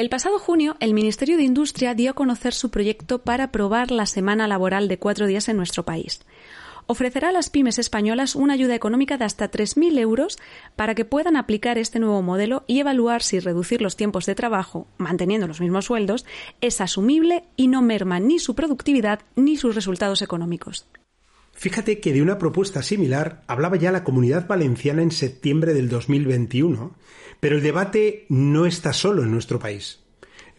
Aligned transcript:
El 0.00 0.08
pasado 0.08 0.38
junio, 0.38 0.78
el 0.80 0.94
Ministerio 0.94 1.36
de 1.36 1.42
Industria 1.42 1.94
dio 1.94 2.12
a 2.12 2.14
conocer 2.14 2.54
su 2.54 2.70
proyecto 2.70 3.18
para 3.18 3.44
aprobar 3.44 3.90
la 3.90 4.06
semana 4.06 4.48
laboral 4.48 4.88
de 4.88 4.98
cuatro 4.98 5.26
días 5.26 5.50
en 5.50 5.58
nuestro 5.58 5.84
país. 5.84 6.22
Ofrecerá 6.86 7.28
a 7.28 7.32
las 7.32 7.50
pymes 7.50 7.78
españolas 7.78 8.34
una 8.34 8.54
ayuda 8.54 8.74
económica 8.74 9.18
de 9.18 9.26
hasta 9.26 9.50
3.000 9.50 9.98
euros 9.98 10.38
para 10.74 10.94
que 10.94 11.04
puedan 11.04 11.36
aplicar 11.36 11.76
este 11.76 11.98
nuevo 11.98 12.22
modelo 12.22 12.64
y 12.66 12.80
evaluar 12.80 13.22
si 13.22 13.40
reducir 13.40 13.82
los 13.82 13.96
tiempos 13.96 14.24
de 14.24 14.34
trabajo, 14.34 14.86
manteniendo 14.96 15.46
los 15.46 15.60
mismos 15.60 15.84
sueldos, 15.84 16.24
es 16.62 16.80
asumible 16.80 17.44
y 17.56 17.68
no 17.68 17.82
merma 17.82 18.20
ni 18.20 18.38
su 18.38 18.54
productividad 18.54 19.20
ni 19.36 19.58
sus 19.58 19.74
resultados 19.74 20.22
económicos. 20.22 20.86
Fíjate 21.60 22.00
que 22.00 22.14
de 22.14 22.22
una 22.22 22.38
propuesta 22.38 22.82
similar 22.82 23.44
hablaba 23.46 23.76
ya 23.76 23.92
la 23.92 24.02
Comunidad 24.02 24.48
Valenciana 24.48 25.02
en 25.02 25.10
septiembre 25.10 25.74
del 25.74 25.90
2021, 25.90 26.96
pero 27.38 27.56
el 27.56 27.62
debate 27.62 28.24
no 28.30 28.64
está 28.64 28.94
solo 28.94 29.24
en 29.24 29.30
nuestro 29.30 29.58
país. 29.58 30.00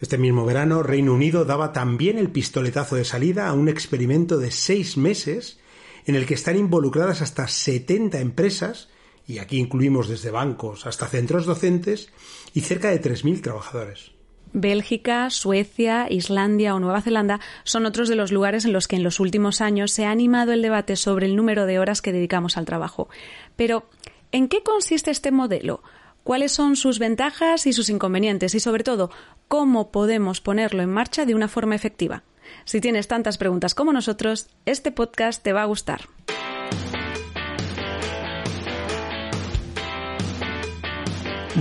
Este 0.00 0.16
mismo 0.16 0.46
verano, 0.46 0.84
Reino 0.84 1.12
Unido 1.12 1.44
daba 1.44 1.72
también 1.72 2.18
el 2.18 2.30
pistoletazo 2.30 2.94
de 2.94 3.04
salida 3.04 3.48
a 3.48 3.52
un 3.52 3.68
experimento 3.68 4.38
de 4.38 4.52
seis 4.52 4.96
meses 4.96 5.58
en 6.06 6.14
el 6.14 6.24
que 6.24 6.34
están 6.34 6.56
involucradas 6.56 7.20
hasta 7.20 7.48
70 7.48 8.20
empresas, 8.20 8.88
y 9.26 9.38
aquí 9.38 9.58
incluimos 9.58 10.06
desde 10.06 10.30
bancos 10.30 10.86
hasta 10.86 11.08
centros 11.08 11.46
docentes, 11.46 12.10
y 12.54 12.60
cerca 12.60 12.90
de 12.90 13.02
3.000 13.02 13.42
trabajadores. 13.42 14.12
Bélgica, 14.52 15.30
Suecia, 15.30 16.06
Islandia 16.10 16.74
o 16.74 16.80
Nueva 16.80 17.02
Zelanda 17.02 17.40
son 17.64 17.86
otros 17.86 18.08
de 18.08 18.16
los 18.16 18.32
lugares 18.32 18.64
en 18.64 18.72
los 18.72 18.88
que 18.88 18.96
en 18.96 19.02
los 19.02 19.20
últimos 19.20 19.60
años 19.60 19.92
se 19.92 20.04
ha 20.04 20.10
animado 20.10 20.52
el 20.52 20.62
debate 20.62 20.96
sobre 20.96 21.26
el 21.26 21.36
número 21.36 21.66
de 21.66 21.78
horas 21.78 22.02
que 22.02 22.12
dedicamos 22.12 22.56
al 22.56 22.64
trabajo. 22.64 23.08
Pero, 23.56 23.88
¿en 24.30 24.48
qué 24.48 24.62
consiste 24.62 25.10
este 25.10 25.30
modelo? 25.30 25.82
¿Cuáles 26.24 26.52
son 26.52 26.76
sus 26.76 26.98
ventajas 26.98 27.66
y 27.66 27.72
sus 27.72 27.88
inconvenientes? 27.88 28.54
Y 28.54 28.60
sobre 28.60 28.84
todo, 28.84 29.10
¿cómo 29.48 29.90
podemos 29.90 30.40
ponerlo 30.40 30.82
en 30.82 30.90
marcha 30.90 31.24
de 31.24 31.34
una 31.34 31.48
forma 31.48 31.74
efectiva? 31.74 32.22
Si 32.64 32.80
tienes 32.80 33.08
tantas 33.08 33.38
preguntas 33.38 33.74
como 33.74 33.92
nosotros, 33.92 34.48
este 34.66 34.92
podcast 34.92 35.42
te 35.42 35.52
va 35.52 35.62
a 35.62 35.66
gustar. 35.66 36.02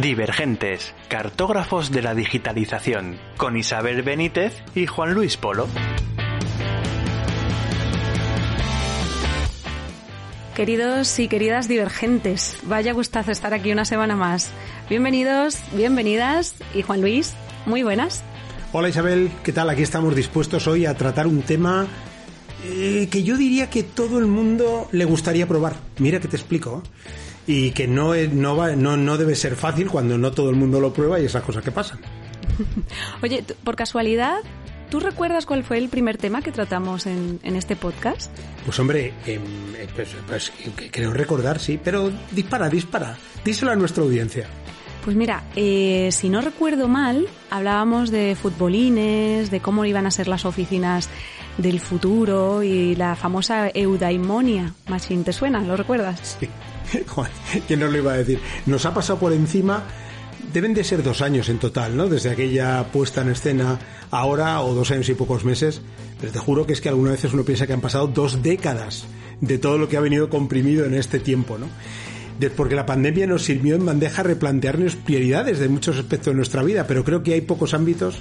Divergentes, 0.01 0.95
cartógrafos 1.09 1.91
de 1.91 2.01
la 2.01 2.15
digitalización, 2.15 3.19
con 3.37 3.55
Isabel 3.55 4.01
Benítez 4.01 4.63
y 4.73 4.87
Juan 4.87 5.13
Luis 5.13 5.37
Polo. 5.37 5.67
Queridos 10.55 11.19
y 11.19 11.27
queridas 11.27 11.67
divergentes, 11.67 12.57
vaya 12.63 12.93
gustazo 12.93 13.29
estar 13.29 13.53
aquí 13.53 13.71
una 13.71 13.85
semana 13.85 14.15
más. 14.15 14.49
Bienvenidos, 14.89 15.59
bienvenidas 15.71 16.55
y 16.73 16.81
Juan 16.81 17.01
Luis, 17.01 17.35
muy 17.67 17.83
buenas. 17.83 18.23
Hola 18.71 18.89
Isabel, 18.89 19.29
¿qué 19.43 19.53
tal? 19.53 19.69
Aquí 19.69 19.83
estamos 19.83 20.15
dispuestos 20.15 20.65
hoy 20.65 20.87
a 20.87 20.95
tratar 20.95 21.27
un 21.27 21.43
tema 21.43 21.85
eh, 22.65 23.07
que 23.11 23.21
yo 23.21 23.37
diría 23.37 23.69
que 23.69 23.83
todo 23.83 24.17
el 24.17 24.25
mundo 24.25 24.89
le 24.91 25.05
gustaría 25.05 25.47
probar. 25.47 25.75
Mira 25.99 26.19
que 26.19 26.27
te 26.27 26.37
explico 26.37 26.81
y 27.47 27.71
que 27.71 27.87
no, 27.87 28.13
no, 28.15 28.55
va, 28.55 28.75
no, 28.75 28.97
no 28.97 29.17
debe 29.17 29.35
ser 29.35 29.55
fácil 29.55 29.89
cuando 29.89 30.17
no 30.17 30.31
todo 30.31 30.49
el 30.49 30.55
mundo 30.55 30.79
lo 30.79 30.93
prueba 30.93 31.19
y 31.19 31.25
esas 31.25 31.43
cosas 31.43 31.63
que 31.63 31.71
pasan. 31.71 31.99
Oye, 33.23 33.43
por 33.63 33.75
casualidad, 33.75 34.39
¿Tú 34.91 34.99
recuerdas 34.99 35.45
cuál 35.45 35.63
fue 35.63 35.77
el 35.77 35.87
primer 35.87 36.17
tema 36.17 36.41
que 36.41 36.51
tratamos 36.51 37.05
en, 37.05 37.39
este 37.43 37.77
podcast? 37.77 38.29
Pues 38.65 38.77
hombre, 38.77 39.13
em, 39.25 39.41
eh, 39.77 39.87
pues, 39.95 40.09
pues, 40.27 40.51
creo 40.91 41.13
recordar, 41.13 41.59
sí, 41.59 41.79
pero 41.81 42.11
dispara, 42.31 42.67
dispara. 42.67 43.17
Díselo 43.45 43.71
a 43.71 43.77
nuestra 43.77 44.03
audiencia. 44.03 44.47
Pues 45.05 45.15
mira, 45.15 45.45
eh, 45.55 46.09
si 46.11 46.27
no 46.27 46.41
recuerdo 46.41 46.89
mal, 46.89 47.29
hablábamos 47.49 48.11
de 48.11 48.35
futbolines, 48.35 49.49
de 49.49 49.61
cómo 49.61 49.85
iban 49.85 50.07
a 50.07 50.11
ser 50.11 50.27
las 50.27 50.43
oficinas 50.43 51.07
del 51.57 51.79
futuro 51.79 52.61
y 52.61 52.93
la 52.95 53.15
famosa 53.15 53.71
eudaimonia. 53.73 54.73
¿te 55.23 55.31
suena? 55.31 55.61
¿Lo 55.61 55.77
recuerdas? 55.77 56.37
Sí. 56.37 56.49
¿quién 57.67 57.79
nos 57.79 57.91
lo 57.91 57.97
iba 57.97 58.13
a 58.13 58.17
decir? 58.17 58.39
Nos 58.65 58.85
ha 58.85 58.93
pasado 58.93 59.19
por 59.19 59.33
encima, 59.33 59.83
deben 60.53 60.73
de 60.73 60.83
ser 60.83 61.03
dos 61.03 61.21
años 61.21 61.49
en 61.49 61.59
total, 61.59 61.95
¿no? 61.95 62.07
Desde 62.07 62.31
aquella 62.31 62.83
puesta 62.91 63.21
en 63.21 63.29
escena 63.29 63.79
ahora, 64.11 64.61
o 64.61 64.73
dos 64.73 64.91
años 64.91 65.09
y 65.09 65.13
pocos 65.13 65.45
meses, 65.45 65.81
pero 66.19 66.31
te 66.31 66.39
juro 66.39 66.65
que 66.65 66.73
es 66.73 66.81
que 66.81 66.89
algunas 66.89 67.13
veces 67.13 67.33
uno 67.33 67.43
piensa 67.43 67.65
que 67.67 67.73
han 67.73 67.81
pasado 67.81 68.07
dos 68.07 68.43
décadas 68.43 69.05
de 69.39 69.57
todo 69.57 69.77
lo 69.77 69.89
que 69.89 69.97
ha 69.97 70.01
venido 70.01 70.29
comprimido 70.29 70.85
en 70.85 70.93
este 70.93 71.19
tiempo, 71.19 71.57
¿no? 71.57 71.67
porque 72.49 72.73
la 72.73 72.87
pandemia 72.87 73.27
nos 73.27 73.43
sirvió 73.43 73.75
en 73.75 73.85
bandeja 73.85 74.23
replantearnos 74.23 74.95
prioridades 74.95 75.59
de 75.59 75.69
muchos 75.69 75.97
aspectos 75.97 76.33
de 76.33 76.37
nuestra 76.37 76.63
vida, 76.63 76.87
pero 76.87 77.03
creo 77.03 77.21
que 77.21 77.35
hay 77.35 77.41
pocos 77.41 77.75
ámbitos 77.75 78.17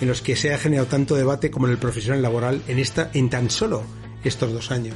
en 0.00 0.06
los 0.06 0.22
que 0.22 0.36
se 0.36 0.54
ha 0.54 0.58
generado 0.58 0.86
tanto 0.86 1.16
debate 1.16 1.50
como 1.50 1.66
en 1.66 1.72
el 1.72 1.78
profesional 1.78 2.22
laboral 2.22 2.62
en 2.68 2.78
esta 2.78 3.10
en 3.14 3.30
tan 3.30 3.50
solo 3.50 3.82
estos 4.22 4.52
dos 4.52 4.70
años. 4.70 4.94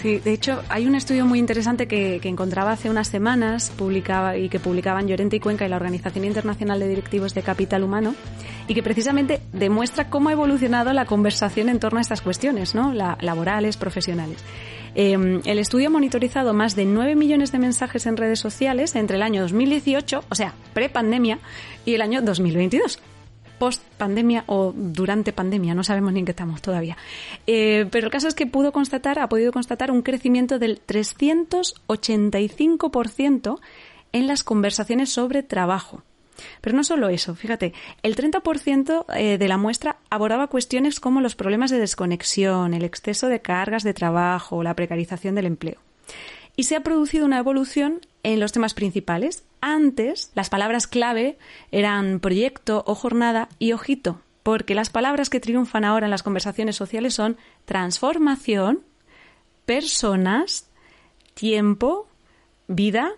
Sí, 0.00 0.18
de 0.18 0.32
hecho, 0.34 0.62
hay 0.68 0.86
un 0.86 0.94
estudio 0.94 1.24
muy 1.24 1.38
interesante 1.38 1.88
que, 1.88 2.20
encontraba 2.22 2.72
hace 2.72 2.90
unas 2.90 3.08
semanas 3.08 3.72
publicaba, 3.76 4.36
y 4.36 4.50
que 4.50 4.60
publicaban 4.60 5.08
Llorente 5.08 5.36
y 5.36 5.40
Cuenca 5.40 5.64
y 5.64 5.70
la 5.70 5.76
Organización 5.76 6.26
Internacional 6.26 6.78
de 6.78 6.88
Directivos 6.88 7.32
de 7.32 7.42
Capital 7.42 7.82
Humano 7.82 8.14
y 8.68 8.74
que 8.74 8.82
precisamente 8.82 9.40
demuestra 9.54 10.10
cómo 10.10 10.28
ha 10.28 10.32
evolucionado 10.32 10.92
la 10.92 11.06
conversación 11.06 11.70
en 11.70 11.80
torno 11.80 11.98
a 11.98 12.02
estas 12.02 12.20
cuestiones, 12.20 12.74
¿no? 12.74 12.92
laborales, 12.92 13.78
profesionales. 13.78 14.44
Em, 14.94 15.40
el 15.46 15.58
estudio 15.58 15.86
ha 15.86 15.90
monitorizado 15.90 16.52
más 16.52 16.76
de 16.76 16.84
9 16.84 17.16
millones 17.16 17.50
de 17.52 17.58
mensajes 17.58 18.04
en 18.06 18.18
redes 18.18 18.38
sociales 18.38 18.96
entre 18.96 19.16
el 19.16 19.22
año 19.22 19.42
2018, 19.42 20.24
o 20.28 20.34
sea, 20.34 20.52
pre-pandemia, 20.74 21.38
y 21.86 21.94
el 21.94 22.02
año 22.02 22.20
2022 22.20 22.98
post 23.58 23.82
pandemia 23.98 24.44
o 24.46 24.72
durante 24.74 25.32
pandemia, 25.32 25.74
no 25.74 25.84
sabemos 25.84 26.12
ni 26.12 26.18
en 26.20 26.26
qué 26.26 26.32
estamos 26.32 26.60
todavía. 26.62 26.96
Eh, 27.46 27.86
pero 27.90 28.06
el 28.06 28.12
caso 28.12 28.28
es 28.28 28.34
que 28.34 28.46
pudo 28.46 28.72
constatar, 28.72 29.18
ha 29.18 29.28
podido 29.28 29.52
constatar 29.52 29.90
un 29.90 30.02
crecimiento 30.02 30.58
del 30.58 30.80
385% 30.86 33.58
en 34.12 34.26
las 34.26 34.44
conversaciones 34.44 35.10
sobre 35.10 35.42
trabajo. 35.42 36.02
Pero 36.60 36.76
no 36.76 36.84
solo 36.84 37.08
eso, 37.08 37.34
fíjate, 37.34 37.72
el 38.02 38.14
30% 38.14 39.06
eh, 39.14 39.38
de 39.38 39.48
la 39.48 39.56
muestra 39.56 39.96
abordaba 40.10 40.48
cuestiones 40.48 41.00
como 41.00 41.22
los 41.22 41.34
problemas 41.34 41.70
de 41.70 41.78
desconexión, 41.78 42.74
el 42.74 42.84
exceso 42.84 43.28
de 43.28 43.40
cargas 43.40 43.84
de 43.84 43.94
trabajo, 43.94 44.62
la 44.62 44.74
precarización 44.74 45.34
del 45.34 45.46
empleo. 45.46 45.85
Y 46.56 46.64
se 46.64 46.74
ha 46.74 46.82
producido 46.82 47.26
una 47.26 47.38
evolución 47.38 48.00
en 48.22 48.40
los 48.40 48.52
temas 48.52 48.74
principales. 48.74 49.44
Antes, 49.60 50.32
las 50.34 50.50
palabras 50.50 50.86
clave 50.86 51.38
eran 51.70 52.18
proyecto 52.18 52.82
o 52.86 52.94
jornada 52.94 53.48
y 53.58 53.72
ojito, 53.72 54.20
porque 54.42 54.74
las 54.74 54.90
palabras 54.90 55.28
que 55.28 55.40
triunfan 55.40 55.84
ahora 55.84 56.06
en 56.06 56.10
las 56.10 56.22
conversaciones 56.22 56.76
sociales 56.76 57.14
son 57.14 57.36
transformación, 57.66 58.80
personas, 59.66 60.68
tiempo, 61.34 62.08
vida 62.68 63.12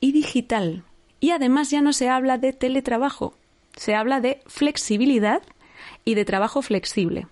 y 0.00 0.12
digital. 0.12 0.84
Y 1.20 1.30
además 1.30 1.70
ya 1.70 1.80
no 1.80 1.92
se 1.92 2.08
habla 2.08 2.38
de 2.38 2.52
teletrabajo, 2.52 3.34
se 3.76 3.94
habla 3.94 4.20
de 4.20 4.40
flexibilidad 4.46 5.42
y 6.04 6.14
de 6.14 6.24
trabajo 6.24 6.62
flexible. 6.62 7.26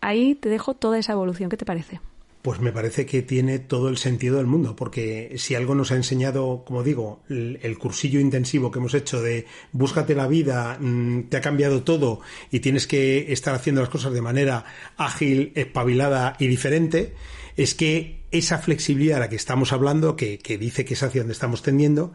Ahí 0.00 0.34
te 0.34 0.48
dejo 0.48 0.74
toda 0.74 0.98
esa 0.98 1.12
evolución. 1.12 1.50
¿Qué 1.50 1.56
te 1.56 1.64
parece? 1.64 2.00
Pues 2.42 2.58
me 2.58 2.72
parece 2.72 3.06
que 3.06 3.22
tiene 3.22 3.60
todo 3.60 3.88
el 3.88 3.98
sentido 3.98 4.38
del 4.38 4.48
mundo, 4.48 4.74
porque 4.74 5.34
si 5.36 5.54
algo 5.54 5.76
nos 5.76 5.92
ha 5.92 5.94
enseñado, 5.96 6.64
como 6.66 6.82
digo, 6.82 7.22
el, 7.28 7.78
cursillo 7.78 8.18
intensivo 8.18 8.72
que 8.72 8.80
hemos 8.80 8.94
hecho 8.94 9.22
de 9.22 9.46
búscate 9.70 10.16
la 10.16 10.26
vida, 10.26 10.76
mm, 10.80 11.28
te 11.28 11.36
ha 11.36 11.40
cambiado 11.40 11.84
todo 11.84 12.20
y 12.50 12.58
tienes 12.58 12.88
que 12.88 13.32
estar 13.32 13.54
haciendo 13.54 13.80
las 13.80 13.90
cosas 13.90 14.12
de 14.12 14.22
manera 14.22 14.64
ágil, 14.96 15.52
espabilada 15.54 16.34
y 16.40 16.48
diferente, 16.48 17.14
es 17.56 17.76
que 17.76 18.24
esa 18.32 18.58
flexibilidad 18.58 19.18
a 19.18 19.20
la 19.20 19.28
que 19.28 19.36
estamos 19.36 19.72
hablando, 19.72 20.16
que, 20.16 20.38
dice 20.58 20.84
que 20.84 20.94
es 20.94 21.02
hacia 21.04 21.20
donde 21.20 21.34
estamos 21.34 21.62
tendiendo, 21.62 22.12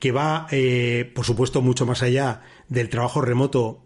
que 0.00 0.10
va, 0.10 0.48
eh, 0.50 1.08
por 1.14 1.24
supuesto, 1.24 1.62
mucho 1.62 1.86
más 1.86 2.02
allá 2.02 2.42
del 2.68 2.88
trabajo 2.88 3.20
remoto 3.20 3.84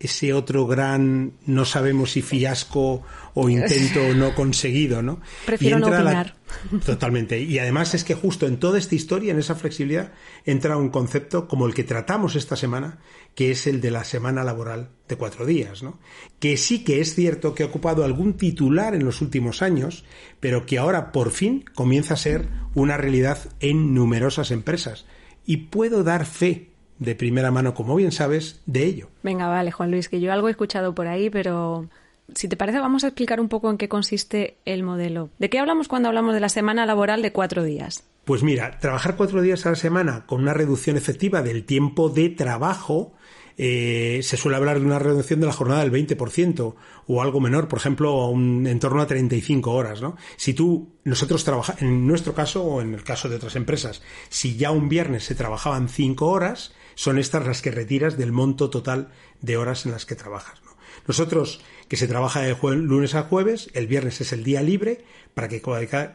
ese 0.00 0.32
otro 0.32 0.66
gran 0.66 1.32
no 1.46 1.64
sabemos 1.64 2.12
si 2.12 2.22
fiasco 2.22 3.02
o 3.34 3.48
intento 3.48 4.00
no 4.16 4.34
conseguido, 4.34 5.02
¿no? 5.02 5.20
Prefiero 5.44 5.78
no 5.78 5.88
opinar. 5.88 6.36
Totalmente. 6.86 7.40
Y 7.40 7.58
además 7.58 7.94
es 7.94 8.04
que 8.04 8.14
justo 8.14 8.46
en 8.46 8.58
toda 8.58 8.78
esta 8.78 8.94
historia, 8.94 9.32
en 9.32 9.38
esa 9.38 9.54
flexibilidad, 9.54 10.12
entra 10.44 10.76
un 10.76 10.90
concepto 10.90 11.48
como 11.48 11.66
el 11.66 11.74
que 11.74 11.84
tratamos 11.84 12.36
esta 12.36 12.56
semana, 12.56 12.98
que 13.34 13.50
es 13.50 13.66
el 13.66 13.80
de 13.80 13.90
la 13.90 14.04
semana 14.04 14.44
laboral 14.44 14.90
de 15.08 15.16
cuatro 15.16 15.44
días, 15.44 15.82
¿no? 15.82 15.98
Que 16.38 16.56
sí 16.56 16.84
que 16.84 17.00
es 17.00 17.14
cierto 17.14 17.54
que 17.54 17.64
ha 17.64 17.66
ocupado 17.66 18.04
algún 18.04 18.34
titular 18.34 18.94
en 18.94 19.04
los 19.04 19.20
últimos 19.20 19.62
años, 19.62 20.04
pero 20.38 20.64
que 20.64 20.78
ahora 20.78 21.10
por 21.10 21.32
fin 21.32 21.64
comienza 21.74 22.14
a 22.14 22.18
ser 22.18 22.48
una 22.74 22.96
realidad 22.96 23.38
en 23.60 23.94
numerosas 23.94 24.52
empresas. 24.52 25.06
Y 25.44 25.56
puedo 25.68 26.04
dar 26.04 26.24
fe 26.24 26.70
de 26.98 27.14
primera 27.14 27.50
mano, 27.50 27.74
como 27.74 27.96
bien 27.96 28.12
sabes, 28.12 28.60
de 28.66 28.84
ello. 28.84 29.08
Venga, 29.22 29.48
vale, 29.48 29.70
Juan 29.70 29.90
Luis, 29.90 30.08
que 30.08 30.20
yo 30.20 30.32
algo 30.32 30.48
he 30.48 30.50
escuchado 30.50 30.94
por 30.94 31.06
ahí, 31.06 31.30
pero 31.30 31.88
si 32.34 32.48
te 32.48 32.56
parece, 32.56 32.78
vamos 32.78 33.04
a 33.04 33.08
explicar 33.08 33.40
un 33.40 33.48
poco 33.48 33.70
en 33.70 33.78
qué 33.78 33.88
consiste 33.88 34.56
el 34.64 34.82
modelo. 34.82 35.30
¿De 35.38 35.48
qué 35.48 35.58
hablamos 35.58 35.88
cuando 35.88 36.08
hablamos 36.08 36.34
de 36.34 36.40
la 36.40 36.48
semana 36.48 36.86
laboral 36.86 37.22
de 37.22 37.32
cuatro 37.32 37.62
días? 37.62 38.04
Pues 38.24 38.42
mira, 38.42 38.78
trabajar 38.78 39.16
cuatro 39.16 39.40
días 39.40 39.64
a 39.64 39.70
la 39.70 39.76
semana 39.76 40.26
con 40.26 40.42
una 40.42 40.52
reducción 40.52 40.96
efectiva 40.96 41.42
del 41.42 41.64
tiempo 41.64 42.10
de 42.10 42.28
trabajo 42.28 43.14
eh, 43.60 44.20
se 44.22 44.36
suele 44.36 44.56
hablar 44.56 44.78
de 44.78 44.86
una 44.86 45.00
reducción 45.00 45.40
de 45.40 45.46
la 45.46 45.52
jornada 45.52 45.80
del 45.80 45.90
20% 45.90 46.74
o 47.08 47.22
algo 47.22 47.40
menor, 47.40 47.66
por 47.66 47.80
ejemplo, 47.80 48.26
un, 48.28 48.68
en 48.68 48.78
torno 48.78 49.02
a 49.02 49.06
35 49.08 49.72
horas, 49.72 50.00
¿no? 50.00 50.16
Si 50.36 50.54
tú, 50.54 50.92
nosotros 51.02 51.42
trabajamos, 51.42 51.82
en 51.82 52.06
nuestro 52.06 52.34
caso 52.34 52.62
o 52.62 52.80
en 52.80 52.94
el 52.94 53.02
caso 53.02 53.28
de 53.28 53.34
otras 53.34 53.56
empresas, 53.56 54.00
si 54.28 54.56
ya 54.56 54.70
un 54.70 54.88
viernes 54.88 55.24
se 55.24 55.34
trabajaban 55.34 55.88
5 55.88 56.24
horas, 56.24 56.72
son 56.98 57.16
estas 57.16 57.46
las 57.46 57.62
que 57.62 57.70
retiras 57.70 58.18
del 58.18 58.32
monto 58.32 58.70
total 58.70 59.10
de 59.40 59.56
horas 59.56 59.86
en 59.86 59.92
las 59.92 60.04
que 60.04 60.16
trabajas, 60.16 60.60
¿no? 60.64 60.76
Nosotros, 61.06 61.60
que 61.86 61.96
se 61.96 62.08
trabaja 62.08 62.40
de 62.40 62.56
lunes 62.60 63.14
a 63.14 63.22
jueves, 63.22 63.70
el 63.74 63.86
viernes 63.86 64.20
es 64.20 64.32
el 64.32 64.42
día 64.42 64.62
libre 64.62 65.04
para 65.32 65.46
que 65.46 65.62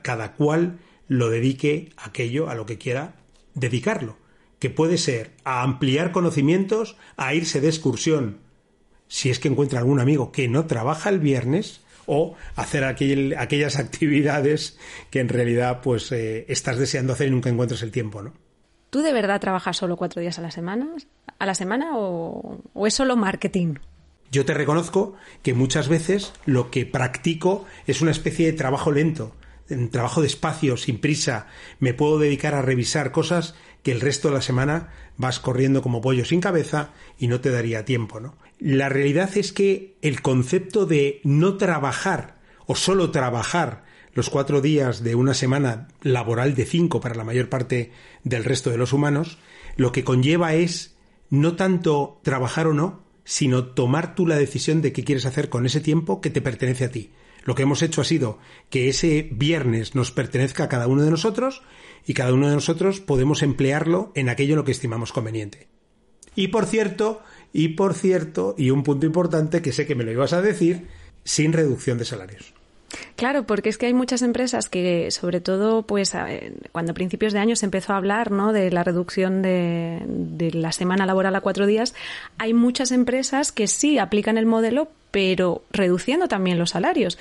cada 0.03 0.33
cual 0.33 0.79
lo 1.07 1.29
dedique 1.29 1.93
a 1.95 2.07
aquello 2.07 2.49
a 2.49 2.55
lo 2.55 2.65
que 2.65 2.77
quiera 2.77 3.15
dedicarlo, 3.53 4.17
que 4.59 4.69
puede 4.69 4.97
ser 4.97 5.31
a 5.45 5.63
ampliar 5.63 6.11
conocimientos, 6.11 6.97
a 7.15 7.33
irse 7.33 7.61
de 7.61 7.69
excursión, 7.69 8.39
si 9.07 9.29
es 9.29 9.39
que 9.39 9.47
encuentra 9.47 9.79
algún 9.79 10.01
amigo 10.01 10.33
que 10.33 10.49
no 10.49 10.65
trabaja 10.65 11.09
el 11.09 11.19
viernes, 11.19 11.79
o 12.07 12.35
hacer 12.57 12.83
aquellas 12.83 13.79
actividades 13.79 14.77
que 15.09 15.21
en 15.21 15.29
realidad 15.29 15.79
pues 15.81 16.11
eh, 16.11 16.43
estás 16.49 16.77
deseando 16.77 17.13
hacer 17.13 17.29
y 17.29 17.31
nunca 17.31 17.49
encuentras 17.49 17.83
el 17.83 17.91
tiempo, 17.91 18.21
¿no? 18.21 18.42
¿Tú 18.93 19.01
de 19.01 19.11
verdad 19.11 19.41
trabajas 19.41 19.77
solo 19.77 19.97
cuatro 19.97 20.21
días 20.21 20.37
a 20.37 20.43
la 20.43 20.51
semana, 20.51 20.87
a 21.39 21.45
la 21.47 21.55
semana 21.55 21.97
o 21.97 22.59
es 22.85 22.93
solo 22.93 23.15
marketing? 23.15 23.77
Yo 24.31 24.45
te 24.45 24.53
reconozco 24.53 25.15
que 25.41 25.55
muchas 25.55 25.87
veces 25.87 26.31
lo 26.45 26.69
que 26.69 26.85
practico 26.85 27.65
es 27.87 28.03
una 28.03 28.11
especie 28.11 28.45
de 28.45 28.53
trabajo 28.53 28.91
lento, 28.91 29.35
trabajo 29.89 30.21
despacio, 30.21 30.77
sin 30.77 30.99
prisa. 30.99 31.47
Me 31.79 31.95
puedo 31.95 32.19
dedicar 32.19 32.53
a 32.53 32.61
revisar 32.61 33.11
cosas 33.11 33.55
que 33.81 33.91
el 33.91 33.99
resto 33.99 34.27
de 34.27 34.35
la 34.35 34.41
semana 34.43 34.89
vas 35.17 35.39
corriendo 35.39 35.81
como 35.81 35.99
pollo 35.99 36.23
sin 36.23 36.39
cabeza 36.39 36.91
y 37.17 37.29
no 37.29 37.41
te 37.41 37.49
daría 37.49 37.85
tiempo, 37.85 38.19
¿no? 38.19 38.35
La 38.59 38.89
realidad 38.89 39.35
es 39.35 39.53
que 39.53 39.97
el 40.03 40.21
concepto 40.21 40.85
de 40.85 41.19
no 41.23 41.57
trabajar 41.57 42.35
o 42.67 42.75
solo 42.75 43.09
trabajar 43.09 43.82
los 44.13 44.29
cuatro 44.29 44.61
días 44.61 45.03
de 45.03 45.15
una 45.15 45.33
semana 45.33 45.87
laboral 46.01 46.55
de 46.55 46.65
cinco 46.65 46.99
para 46.99 47.15
la 47.15 47.23
mayor 47.23 47.49
parte 47.49 47.91
del 48.23 48.43
resto 48.43 48.69
de 48.69 48.77
los 48.77 48.93
humanos, 48.93 49.39
lo 49.75 49.91
que 49.91 50.03
conlleva 50.03 50.53
es 50.53 50.95
no 51.29 51.55
tanto 51.55 52.19
trabajar 52.23 52.67
o 52.67 52.73
no, 52.73 53.03
sino 53.23 53.65
tomar 53.65 54.15
tú 54.15 54.27
la 54.27 54.35
decisión 54.35 54.81
de 54.81 54.93
qué 54.93 55.03
quieres 55.03 55.25
hacer 55.25 55.49
con 55.49 55.65
ese 55.65 55.81
tiempo 55.81 56.21
que 56.21 56.29
te 56.29 56.41
pertenece 56.41 56.85
a 56.85 56.91
ti. 56.91 57.11
Lo 57.43 57.55
que 57.55 57.63
hemos 57.63 57.81
hecho 57.81 58.01
ha 58.01 58.05
sido 58.05 58.37
que 58.69 58.87
ese 58.87 59.29
viernes 59.31 59.95
nos 59.95 60.11
pertenezca 60.11 60.65
a 60.65 60.69
cada 60.69 60.87
uno 60.87 61.03
de 61.03 61.11
nosotros 61.11 61.63
y 62.05 62.13
cada 62.13 62.33
uno 62.33 62.47
de 62.47 62.55
nosotros 62.55 62.99
podemos 62.99 63.41
emplearlo 63.43 64.11
en 64.15 64.29
aquello 64.29 64.53
en 64.53 64.57
lo 64.57 64.63
que 64.63 64.71
estimamos 64.71 65.11
conveniente. 65.11 65.67
Y 66.35 66.49
por 66.49 66.65
cierto, 66.65 67.21
y 67.51 67.69
por 67.69 67.93
cierto, 67.93 68.55
y 68.57 68.69
un 68.69 68.83
punto 68.83 69.05
importante 69.05 69.61
que 69.61 69.73
sé 69.73 69.85
que 69.85 69.95
me 69.95 70.03
lo 70.03 70.11
ibas 70.11 70.33
a 70.33 70.41
decir, 70.41 70.87
sin 71.23 71.53
reducción 71.53 71.97
de 71.97 72.05
salarios. 72.05 72.53
Claro, 73.23 73.43
porque 73.43 73.69
es 73.69 73.77
que 73.77 73.85
hay 73.85 73.93
muchas 73.93 74.21
empresas 74.21 74.67
que, 74.67 75.09
sobre 75.09 75.39
todo, 75.39 75.83
pues 75.83 76.11
cuando 76.73 76.91
a 76.91 76.93
principios 76.93 77.31
de 77.31 77.39
año 77.39 77.55
se 77.55 77.63
empezó 77.63 77.93
a 77.93 77.95
hablar 77.95 78.31
¿no? 78.31 78.51
de 78.51 78.69
la 78.69 78.83
reducción 78.83 79.41
de, 79.41 80.03
de 80.05 80.51
la 80.51 80.73
semana 80.73 81.05
laboral 81.05 81.33
a 81.33 81.39
cuatro 81.39 81.65
días, 81.65 81.95
hay 82.37 82.53
muchas 82.53 82.91
empresas 82.91 83.53
que 83.53 83.67
sí 83.67 83.97
aplican 83.97 84.37
el 84.37 84.45
modelo, 84.45 84.89
pero 85.11 85.63
reduciendo 85.71 86.27
también 86.27 86.59
los 86.59 86.71
salarios. 86.71 87.17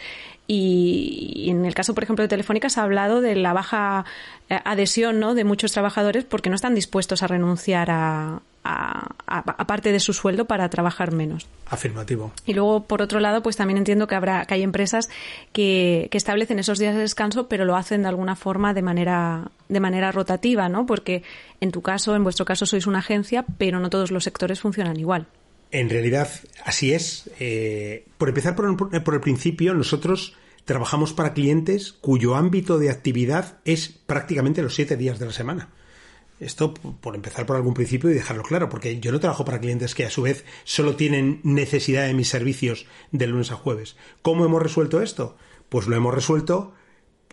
Y, 0.54 1.48
en 1.48 1.64
el 1.64 1.72
caso, 1.72 1.94
por 1.94 2.04
ejemplo, 2.04 2.22
de 2.22 2.28
Telefónica 2.28 2.68
se 2.68 2.78
ha 2.78 2.82
hablado 2.82 3.22
de 3.22 3.36
la 3.36 3.54
baja 3.54 4.04
eh, 4.50 4.58
adhesión 4.66 5.18
¿no? 5.18 5.34
de 5.34 5.44
muchos 5.44 5.72
trabajadores 5.72 6.24
porque 6.24 6.50
no 6.50 6.56
están 6.56 6.74
dispuestos 6.74 7.22
a 7.22 7.26
renunciar 7.26 7.90
a, 7.90 8.42
a, 8.62 9.66
parte 9.66 9.92
de 9.92 9.98
su 9.98 10.12
sueldo 10.12 10.44
para 10.44 10.68
trabajar 10.68 11.10
menos. 11.10 11.46
Afirmativo. 11.70 12.34
Y 12.44 12.52
luego, 12.52 12.84
por 12.84 13.00
otro 13.00 13.18
lado, 13.18 13.42
pues 13.42 13.56
también 13.56 13.78
entiendo 13.78 14.06
que 14.06 14.14
habrá 14.14 14.44
que 14.44 14.52
hay 14.52 14.62
empresas 14.62 15.08
que, 15.54 16.08
que, 16.10 16.18
establecen 16.18 16.58
esos 16.58 16.78
días 16.78 16.94
de 16.94 17.00
descanso, 17.00 17.48
pero 17.48 17.64
lo 17.64 17.74
hacen 17.74 18.02
de 18.02 18.08
alguna 18.08 18.36
forma 18.36 18.74
de 18.74 18.82
manera 18.82 19.50
de 19.70 19.80
manera 19.80 20.12
rotativa, 20.12 20.68
¿no? 20.68 20.84
Porque 20.84 21.22
en 21.62 21.72
tu 21.72 21.80
caso, 21.80 22.14
en 22.14 22.24
vuestro 22.24 22.44
caso, 22.44 22.66
sois 22.66 22.86
una 22.86 22.98
agencia, 22.98 23.46
pero 23.56 23.80
no 23.80 23.88
todos 23.88 24.10
los 24.10 24.24
sectores 24.24 24.60
funcionan 24.60 25.00
igual. 25.00 25.28
En 25.70 25.88
realidad, 25.88 26.28
así 26.62 26.92
es. 26.92 27.30
Eh, 27.40 28.04
por 28.18 28.28
empezar 28.28 28.54
por 28.54 29.02
por 29.02 29.14
el 29.14 29.20
principio, 29.22 29.72
nosotros 29.72 30.36
trabajamos 30.64 31.12
para 31.12 31.34
clientes 31.34 31.92
cuyo 31.92 32.36
ámbito 32.36 32.78
de 32.78 32.90
actividad 32.90 33.58
es 33.64 33.88
prácticamente 33.88 34.62
los 34.62 34.74
siete 34.74 34.96
días 34.96 35.18
de 35.18 35.26
la 35.26 35.32
semana. 35.32 35.70
Esto 36.40 36.74
por 36.74 37.14
empezar 37.14 37.46
por 37.46 37.56
algún 37.56 37.74
principio 37.74 38.10
y 38.10 38.14
dejarlo 38.14 38.42
claro, 38.42 38.68
porque 38.68 38.98
yo 38.98 39.12
no 39.12 39.20
trabajo 39.20 39.44
para 39.44 39.60
clientes 39.60 39.94
que 39.94 40.04
a 40.04 40.10
su 40.10 40.22
vez 40.22 40.44
solo 40.64 40.96
tienen 40.96 41.40
necesidad 41.44 42.06
de 42.06 42.14
mis 42.14 42.28
servicios 42.28 42.86
de 43.12 43.28
lunes 43.28 43.52
a 43.52 43.56
jueves. 43.56 43.96
¿Cómo 44.22 44.44
hemos 44.44 44.60
resuelto 44.60 45.02
esto? 45.02 45.36
Pues 45.68 45.86
lo 45.86 45.94
hemos 45.94 46.12
resuelto 46.12 46.74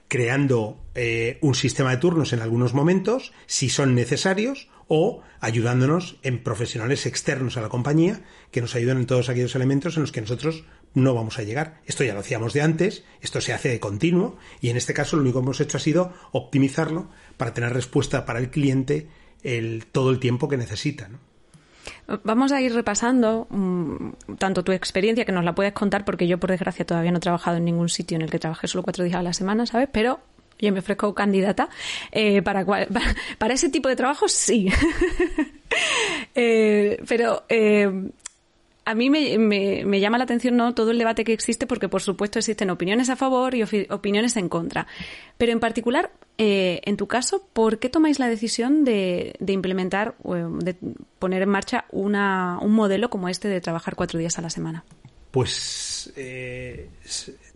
creando 0.07 0.83
eh, 0.95 1.37
un 1.41 1.55
sistema 1.55 1.91
de 1.91 1.97
turnos 1.97 2.33
en 2.33 2.41
algunos 2.41 2.73
momentos, 2.73 3.31
si 3.45 3.69
son 3.69 3.95
necesarios, 3.95 4.69
o 4.87 5.21
ayudándonos 5.39 6.17
en 6.23 6.43
profesionales 6.43 7.05
externos 7.05 7.57
a 7.57 7.61
la 7.61 7.69
compañía 7.69 8.21
que 8.51 8.59
nos 8.59 8.75
ayudan 8.75 8.97
en 8.97 9.05
todos 9.05 9.29
aquellos 9.29 9.55
elementos 9.55 9.95
en 9.95 10.01
los 10.01 10.11
que 10.11 10.21
nosotros 10.21 10.65
no 10.94 11.13
vamos 11.13 11.39
a 11.39 11.44
llegar. 11.44 11.81
Esto 11.86 12.03
ya 12.03 12.13
lo 12.13 12.19
hacíamos 12.19 12.53
de 12.53 12.62
antes, 12.62 13.03
esto 13.21 13.41
se 13.41 13.53
hace 13.53 13.69
de 13.69 13.80
continuo 13.80 14.38
y 14.62 14.69
en 14.69 14.77
este 14.77 14.94
caso 14.94 15.15
lo 15.15 15.24
único 15.24 15.39
que 15.39 15.45
hemos 15.45 15.62
hecho 15.62 15.77
ha 15.77 15.81
sido 15.81 16.13
optimizarlo 16.31 17.09
para 17.38 17.53
tener 17.53 17.74
respuesta 17.74 18.25
para 18.25 18.39
el 18.39 18.50
cliente 18.50 19.07
el, 19.44 19.86
todo 19.91 20.12
el 20.12 20.19
tiempo 20.19 20.47
que 20.47 20.57
necesita. 20.57 21.09
Vamos 22.24 22.51
a 22.51 22.62
ir 22.62 22.74
repasando 22.74 23.47
mm, 23.50 24.36
tanto 24.38 24.63
tu 24.63 24.71
experiencia, 24.71 25.25
que 25.25 25.31
nos 25.31 25.44
la 25.44 25.53
puedes 25.53 25.74
contar, 25.74 26.06
porque 26.06 26.27
yo, 26.27 26.39
por 26.39 26.50
desgracia, 26.50 26.86
todavía 26.86 27.12
no 27.12 27.18
he 27.18 27.21
trabajado 27.21 27.57
en 27.57 27.65
ningún 27.65 27.89
sitio 27.89 28.15
en 28.15 28.24
el 28.24 28.30
que 28.30 28.39
trabajé 28.39 28.68
solo 28.68 28.83
cuatro 28.83 29.03
días 29.03 29.18
a 29.18 29.24
la 29.24 29.33
semana, 29.33 29.65
¿sabes? 29.65 29.89
Pero 29.91 30.19
yo 30.59 30.74
me 30.74 30.80
ofrezco 30.80 31.13
candidata. 31.13 31.69
Eh, 32.12 32.41
para, 32.41 32.65
para, 33.38 33.53
ese 33.53 33.69
tipo 33.69 33.89
de 33.89 33.95
trabajo, 33.95 34.27
sí. 34.27 34.71
Eh, 36.33 37.00
pero 37.07 37.44
eh, 37.47 38.09
a 38.89 38.95
mí 38.95 39.09
me, 39.12 39.38
me, 39.38 40.00
llama 40.00 40.18
la 40.18 40.24
atención 40.24 40.57
no 40.57 40.74
todo 40.74 40.89
el 40.89 40.97
debate 40.97 41.24
que 41.24 41.31
existe 41.31 41.68
porque 41.68 41.88
por 41.89 42.01
supuesto 42.01 42.39
existen 42.39 42.71
opiniones 42.71 43.09
a 43.09 43.15
favor 43.15 43.53
y 43.53 43.63
opiniones 43.89 44.36
en 44.36 44.50
contra. 44.50 44.88
Pero 45.38 45.51
en 45.51 45.59
particular, 45.59 46.12
eh, 46.39 46.81
en 46.86 46.97
tu 46.97 47.07
caso, 47.07 47.47
¿por 47.53 47.77
qué 47.77 47.89
tomáis 47.89 48.18
la 48.18 48.27
decisión 48.27 48.83
de, 48.83 49.36
de 49.39 49.53
implementar 49.53 50.15
o 50.24 50.33
de 50.33 50.75
poner 51.19 51.44
en 51.44 51.50
marcha 51.50 51.86
una, 51.91 52.57
un 52.62 52.74
modelo 52.74 53.12
como 53.12 53.30
este 53.30 53.47
de 53.47 53.62
trabajar 53.62 53.95
cuatro 53.95 54.18
días 54.18 54.39
a 54.39 54.41
la 54.41 54.50
semana? 54.50 54.83
Pues 55.30 56.12
eh, 56.15 56.89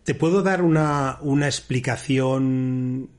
te 0.03 0.13
puedo 0.13 0.43
dar 0.43 0.61
una 0.61 1.17
explicación 1.45 3.09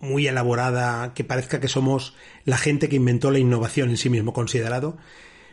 muy 0.00 0.26
elaborada 0.26 1.14
que 1.14 1.22
parezca 1.22 1.60
que 1.60 1.68
somos 1.68 2.16
la 2.44 2.58
gente 2.58 2.88
que 2.88 2.96
inventó 2.96 3.30
la 3.30 3.38
innovación 3.38 3.88
en 3.90 3.96
sí 3.96 4.10
mismo 4.10 4.32
considerado 4.32 4.98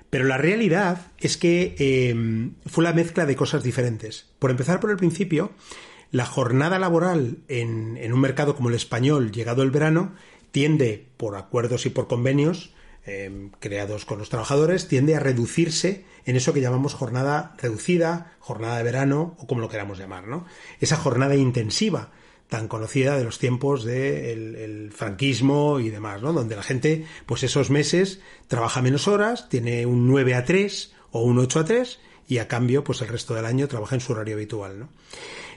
pero 0.10 0.26
la 0.26 0.38
realidad 0.38 1.08
es 1.20 1.38
que 1.38 1.76
eh, 1.78 2.52
fue 2.66 2.84
la 2.84 2.94
mezcla 2.94 3.26
de 3.26 3.36
cosas 3.36 3.64
diferentes. 3.64 4.28
Por 4.40 4.52
empezar 4.52 4.80
por 4.80 4.90
el 4.90 4.98
principio, 4.98 5.52
la 6.12 6.26
jornada 6.26 6.80
laboral 6.80 7.38
en, 7.48 8.12
un 8.12 8.20
mercado 8.20 8.56
como 8.56 8.70
el 8.70 8.76
español, 8.76 9.32
llegado 9.32 9.62
el 9.62 9.72
verano, 9.72 10.14
tiende, 10.52 11.08
por 11.18 11.36
acuerdos 11.36 11.86
y 11.86 11.92
por 11.92 12.08
convenios 12.08 12.74
eh, 13.06 13.50
creados 13.60 14.06
con 14.06 14.18
los 14.18 14.30
trabajadores, 14.30 14.88
tiende 14.88 15.16
a 15.16 15.20
reducirse 15.20 16.06
en 16.26 16.36
eso 16.36 16.54
que 16.54 16.62
llamamos 16.62 16.96
jornada 16.96 17.56
reducida, 17.58 18.34
jornada 18.40 18.78
de 18.78 18.84
verano 18.84 19.36
o 19.38 19.46
como 19.46 19.62
lo 19.62 19.70
queramos 19.70 20.00
llamar, 20.00 20.28
¿no? 20.28 20.46
Esa 20.80 20.98
jornada 20.98 21.36
intensiva 21.36 22.12
tan 22.50 22.68
conocida 22.68 23.16
de 23.16 23.24
los 23.24 23.38
tiempos 23.38 23.84
del 23.84 24.56
el 24.56 24.92
franquismo 24.92 25.80
y 25.80 25.90
demás, 25.90 26.22
¿no? 26.22 26.34
Donde 26.34 26.56
la 26.56 26.64
gente, 26.64 27.06
pues 27.26 27.44
esos 27.44 27.70
meses 27.70 28.20
trabaja 28.48 28.82
menos 28.82 29.08
horas, 29.08 29.48
tiene 29.50 29.86
un 29.86 30.08
9 30.08 30.34
a 30.34 30.44
3 30.44 30.94
o 31.12 31.22
un 31.24 31.38
8 31.38 31.60
a 31.60 31.66
3 31.66 32.00
y 32.28 32.40
a 32.40 32.48
cambio, 32.48 32.84
pues 32.84 33.02
el 33.02 33.08
resto 33.08 33.36
del 33.36 33.46
año 33.46 33.68
trabaja 33.68 33.96
en 33.96 34.02
su 34.02 34.14
horario 34.14 34.36
habitual, 34.36 34.80
¿no? 34.80 34.90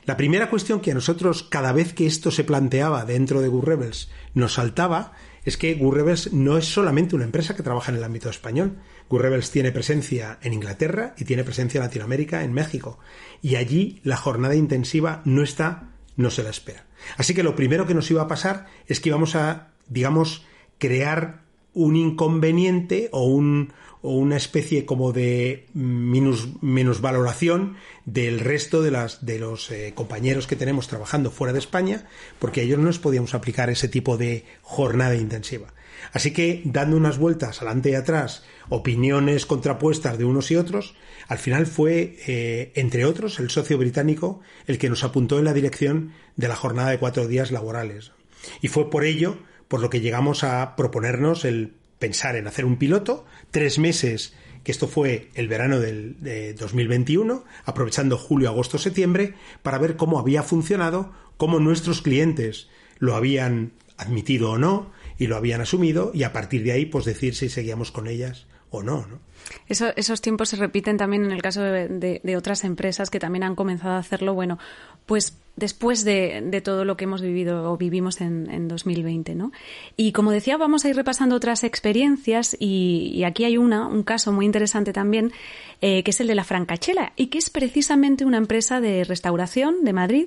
La 0.05 0.17
primera 0.17 0.51
cuestión 0.51 0.81
que 0.81 0.91
a 0.91 0.95
nosotros, 0.95 1.45
cada 1.45 1.73
vez 1.73 1.93
que 1.95 2.07
esto 2.07 2.31
se 2.31 2.45
planteaba 2.45 3.05
dentro 3.05 3.41
de 3.41 3.49
Good 3.49 3.65
Rebels, 3.65 4.11
nos 4.35 4.55
saltaba 4.55 5.13
es 5.45 5.57
que 5.57 5.75
Good 5.75 5.95
Rebels 5.95 6.33
no 6.33 6.59
es 6.59 6.67
solamente 6.67 7.15
una 7.15 7.25
empresa 7.25 7.55
que 7.55 7.63
trabaja 7.63 7.91
en 7.91 7.99
el 7.99 8.05
ámbito 8.05 8.29
español. 8.29 8.79
Good 9.09 9.21
Rebels 9.21 9.51
tiene 9.51 9.73
presencia 9.73 10.39
en 10.43 10.53
Inglaterra 10.53 11.15
y 11.17 11.25
tiene 11.25 11.45
presencia 11.45 11.79
en 11.79 11.85
Latinoamérica, 11.85 12.43
en 12.43 12.53
México. 12.53 12.99
Y 13.41 13.57
allí 13.57 14.01
la 14.03 14.17
jornada 14.17 14.55
intensiva 14.55 15.23
no 15.25 15.43
está 15.43 15.92
no 16.17 16.31
se 16.31 16.43
la 16.43 16.51
espera. 16.51 16.87
Así 17.17 17.35
que 17.35 17.43
lo 17.43 17.57
primero 17.57 17.87
que 17.87 17.95
nos 17.95 18.11
iba 18.11 18.23
a 18.23 18.29
pasar 18.29 18.67
es 18.87 19.01
que 19.01 19.09
íbamos 19.09 19.35
a, 19.35 19.73
digamos, 19.89 20.45
crear 20.79 21.43
un 21.75 21.97
inconveniente 21.97 23.09
o 23.13 23.25
un, 23.25 23.73
o 24.03 24.15
una 24.17 24.37
especie 24.37 24.85
como 24.85 25.13
de 25.13 25.67
menos, 25.73 27.01
valoración 27.01 27.77
del 28.05 28.41
resto 28.41 28.83
de, 28.83 28.91
las, 28.91 29.25
de 29.25 29.39
los 29.39 29.71
eh, 29.71 29.93
compañeros 29.95 30.47
que 30.47 30.57
tenemos 30.57 30.89
trabajando 30.89 31.31
fuera 31.31 31.53
de 31.53 31.61
España, 31.61 32.07
porque 32.39 32.61
a 32.61 32.65
ellos 32.65 32.79
no 32.79 32.87
les 32.87 32.99
podíamos 32.99 33.35
aplicar 33.35 33.71
ese 33.71 33.89
tipo 33.89 34.19
de 34.19 34.45
jornada 34.63 35.15
intensiva. 35.15 35.73
Así 36.13 36.33
que, 36.33 36.63
dando 36.65 36.97
unas 36.97 37.19
vueltas 37.19 37.59
adelante 37.59 37.91
y 37.91 37.95
atrás, 37.95 38.45
opiniones 38.69 39.47
contrapuestas 39.47 40.19
de 40.19 40.25
unos 40.25 40.51
y 40.51 40.57
otros, 40.57 40.95
al 41.29 41.39
final 41.39 41.67
fue, 41.67 42.17
eh, 42.27 42.73
entre 42.75 43.05
otros, 43.05 43.39
el 43.39 43.51
socio 43.51 43.79
británico 43.79 44.41
el 44.67 44.79
que 44.79 44.91
nos 44.91 45.05
apuntó 45.05 45.39
en 45.39 45.45
la 45.45 45.53
dirección 45.53 46.13
de 46.37 46.49
la 46.49 46.57
jornada 46.57 46.91
de 46.91 46.99
cuatro 46.99 47.27
días 47.27 47.53
laborales. 47.53 48.13
Y 48.61 48.69
fue 48.69 48.91
por 48.91 49.05
ello 49.05 49.39
por 49.69 49.81
lo 49.81 49.89
que 49.89 50.01
llegamos 50.01 50.45
a 50.45 50.77
proponernos 50.77 51.45
el 51.45 51.75
pensar 51.99 52.37
en 52.37 52.47
hacer 52.47 52.65
un 52.65 52.77
piloto, 52.77 53.25
tres 53.51 53.79
meses, 53.79 54.35
que 54.65 54.73
esto 54.73 54.89
fue 54.89 55.31
el 55.35 55.49
verano 55.49 55.81
del, 55.81 56.21
de 56.21 56.53
2021, 56.55 57.45
aprovechando 57.65 58.19
julio, 58.19 58.49
agosto, 58.49 58.77
septiembre, 58.79 59.35
para 59.63 59.79
ver 59.79 59.97
cómo 59.97 60.19
había 60.19 60.43
funcionado, 60.43 61.13
cómo 61.37 61.59
nuestros 61.59 62.03
clientes 62.03 62.69
lo 62.99 63.15
habían 63.15 63.73
admitido 63.97 64.51
o 64.51 64.59
no, 64.59 64.91
y 65.23 65.29
lo 65.29 65.37
habían 65.37 65.61
asumido, 65.61 66.11
y 66.13 66.25
a 66.25 66.33
partir 66.33 66.65
de 66.65 66.73
ahí, 66.73 66.85
pues 66.85 67.05
decir 67.05 67.37
si 67.37 67.49
seguíamos 67.49 67.93
con 67.93 68.09
ellas 68.09 68.49
o 68.71 68.83
no, 68.83 69.07
¿no? 69.07 69.21
esos 69.69 70.21
tiempos 70.21 70.49
se 70.51 70.57
repiten 70.57 70.97
también 70.97 71.25
en 71.25 71.33
el 71.33 71.43
caso 71.43 71.63
de, 71.63 72.37
otras 72.37 72.65
empresas 72.65 73.11
que 73.11 73.21
también 73.21 73.43
han 73.43 73.55
comenzado 73.55 73.95
a 73.95 73.99
hacerlo, 73.99 74.35
bueno, 74.35 74.59
pues 75.07 75.39
después 75.57 76.05
de, 76.05 76.61
todo 76.65 76.85
lo 76.85 76.97
que 76.97 77.05
hemos 77.05 77.23
vivido 77.23 77.71
o 77.71 77.77
vivimos 77.77 78.21
en, 78.21 78.69
2020, 78.69 79.35
¿no? 79.35 79.53
Y 79.97 80.13
como 80.13 80.31
decía, 80.31 80.57
vamos 80.57 80.85
a 80.85 80.89
ir 80.89 80.97
repasando 80.97 81.37
otras 81.37 81.65
experiencias 81.65 82.57
y, 82.59 83.23
aquí 83.25 83.45
hay 83.45 83.59
una, 83.59 83.87
un 83.87 84.03
caso 84.03 84.33
muy 84.33 84.47
interesante 84.47 84.93
también, 84.93 85.33
eh, 85.81 86.03
que 86.03 86.11
es 86.11 86.21
el 86.21 86.27
de 86.27 86.35
la 86.35 86.45
Francachela 86.45 87.13
y 87.17 87.27
que 87.27 87.39
es 87.39 87.51
precisamente 87.51 88.25
una 88.25 88.39
empresa 88.39 88.81
de 88.81 89.05
restauración 89.05 89.85
de 89.85 89.93
Madrid 89.93 90.27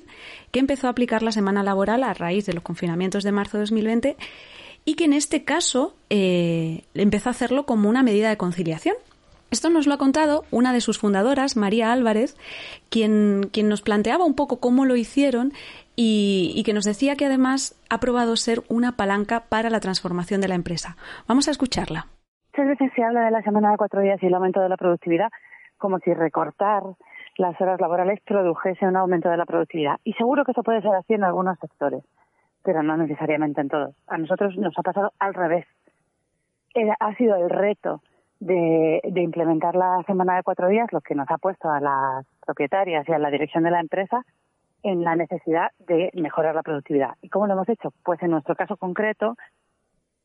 que 0.52 0.60
empezó 0.60 0.88
a 0.88 0.92
aplicar 0.92 1.24
la 1.24 1.32
semana 1.32 1.64
laboral 1.64 2.04
a 2.04 2.14
raíz 2.14 2.46
de 2.46 2.54
los 2.54 2.64
confinamientos 2.64 3.24
de 3.24 3.32
marzo 3.32 3.58
de 3.58 3.62
2020 3.64 4.18
y 4.86 4.96
que 4.96 5.06
en 5.06 5.14
este 5.14 5.44
caso 5.44 5.96
eh, 6.10 6.84
empezó 6.94 7.30
a 7.30 7.32
hacerlo 7.32 7.66
como 7.66 7.90
una 7.90 8.04
medida 8.04 8.30
de 8.30 8.38
conciliación. 8.38 8.96
Esto 9.52 9.70
nos 9.70 9.88
lo 9.88 9.94
ha 9.94 9.98
contado 9.98 10.44
una 10.52 10.74
de 10.74 10.82
sus 10.82 11.00
fundadoras, 11.00 11.58
María 11.58 11.92
Álvarez, 11.92 12.36
quien, 12.90 13.50
quien 13.52 13.68
nos 13.70 13.82
planteaba 13.82 14.26
un 14.26 14.36
poco 14.36 14.60
cómo 14.60 14.86
lo 14.86 14.96
hicieron 14.96 15.54
y, 15.96 16.62
que 16.66 16.74
nos 16.74 16.84
decía 16.84 17.16
que 17.16 17.26
además 17.26 17.80
ha 17.90 18.00
probado 18.00 18.36
ser 18.36 18.64
una 18.70 18.94
palanca 18.94 19.46
para 19.50 19.70
la 19.70 19.80
transformación 19.80 20.42
de 20.42 20.50
la 20.50 20.56
empresa. 20.56 20.98
Vamos 21.28 21.48
a 21.48 21.52
escucharla. 21.52 22.08
Muchas 22.52 22.68
veces 22.70 22.92
se 22.96 23.04
habla 23.04 23.26
de 23.26 23.32
la 23.32 23.42
semana 23.44 23.72
de 23.72 23.78
cuatro 23.78 24.02
días 24.02 24.22
y 24.22 24.26
el 24.26 24.34
aumento 24.34 24.60
de 24.60 24.70
la 24.70 24.78
productividad 24.78 25.30
como 25.78 26.00
si 26.00 26.14
recortar 26.14 26.84
las 27.38 27.60
horas 27.60 27.80
laborales 27.80 28.20
produjese 28.26 28.86
un 28.86 28.96
aumento 28.96 29.30
de 29.30 29.38
la 29.38 29.46
productividad. 29.46 30.00
Y 30.04 30.14
seguro 30.14 30.44
que 30.44 30.52
eso 30.52 30.64
puede 30.64 30.82
ser 30.82 30.96
así 30.96 31.14
en 31.14 31.24
algunos 31.24 31.58
sectores 31.60 32.04
pero 32.66 32.82
no 32.82 32.98
necesariamente 32.98 33.62
en 33.62 33.70
todos. 33.70 33.96
A 34.08 34.18
nosotros 34.18 34.58
nos 34.58 34.78
ha 34.78 34.82
pasado 34.82 35.14
al 35.20 35.34
revés. 35.36 35.66
ha 37.00 37.16
sido 37.16 37.36
el 37.38 37.50
reto 37.50 38.02
de, 38.40 39.02
implementar 39.16 39.76
la 39.76 40.04
semana 40.08 40.36
de 40.36 40.44
cuatro 40.44 40.68
días 40.68 40.92
lo 40.92 41.00
que 41.02 41.16
nos 41.16 41.30
ha 41.30 41.38
puesto 41.38 41.70
a 41.70 41.80
las 41.80 42.26
propietarias 42.46 43.08
y 43.08 43.14
a 43.14 43.20
la 43.20 43.30
dirección 43.30 43.64
de 43.64 43.72
la 43.72 43.80
empresa 43.80 44.24
en 44.84 45.04
la 45.04 45.16
necesidad 45.16 45.72
de 45.80 46.12
mejorar 46.14 46.54
la 46.54 46.64
productividad. 46.64 47.16
¿Y 47.22 47.30
cómo 47.30 47.48
lo 47.48 47.54
hemos 47.54 47.70
hecho? 47.70 47.94
Pues 48.04 48.22
en 48.22 48.32
nuestro 48.32 48.56
caso 48.56 48.78
concreto, 48.78 49.36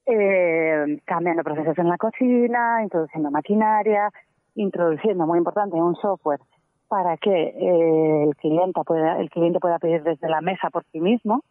eh, 0.07 0.99
cambiando 1.05 1.43
procesos 1.45 1.79
en 1.79 1.89
la 1.89 1.97
cocina, 1.97 2.83
introduciendo 2.83 3.31
maquinaria, 3.31 4.11
introduciendo, 4.55 5.27
muy 5.27 5.39
importante, 5.39 5.77
un 5.77 5.97
software 5.97 6.41
para 6.89 7.17
que 7.17 7.31
eh, 7.31 8.25
el 8.25 8.35
cliente 8.37 8.81
pueda 8.85 9.19
el 9.21 9.31
cliente 9.31 9.61
pueda 9.61 9.79
pedir 9.79 10.03
desde 10.03 10.29
la 10.29 10.41
mesa 10.41 10.71
por 10.71 10.85
sí 10.91 11.01
mismo 11.01 11.45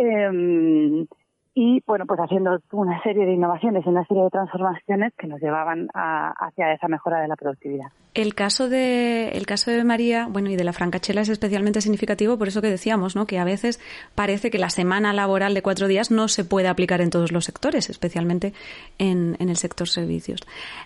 Eh, 0.00 1.06
y 1.52 1.82
bueno, 1.84 2.06
pues 2.06 2.20
haciendo 2.20 2.58
una 2.72 3.02
serie 3.02 3.26
de 3.26 3.34
innovaciones 3.34 3.84
una 3.84 4.06
serie 4.06 4.22
de 4.22 4.30
transformaciones 4.30 5.12
que 5.18 5.26
nos 5.26 5.40
llevaban 5.40 5.88
hacia 5.92 6.72
esa 6.72 6.86
mejora 6.86 7.20
de 7.20 7.28
la 7.28 7.34
productividad. 7.34 7.88
El 8.14 8.34
caso 8.34 8.68
de 8.68 9.30
el 9.30 9.46
caso 9.46 9.70
de 9.70 9.82
María, 9.84 10.26
bueno, 10.30 10.48
y 10.48 10.56
de 10.56 10.64
la 10.64 10.72
francachela 10.72 11.20
es 11.20 11.28
especialmente 11.28 11.80
significativo 11.80 12.38
por 12.38 12.48
eso 12.48 12.62
que 12.62 12.70
decíamos, 12.70 13.16
¿no? 13.16 13.26
Que 13.26 13.38
a 13.38 13.44
veces 13.44 13.80
parece 14.14 14.50
que 14.50 14.58
la 14.58 14.70
semana 14.70 15.12
laboral 15.12 15.52
de 15.52 15.62
cuatro 15.62 15.88
días 15.88 16.10
no 16.10 16.28
se 16.28 16.44
puede 16.44 16.68
aplicar 16.68 17.00
en 17.00 17.10
todos 17.10 17.32
los 17.32 17.44
sectores, 17.44 17.90
especialmente 17.90 18.52
en, 18.98 19.36
el 19.40 19.56
sector 19.56 19.88
servicios. 19.88 20.40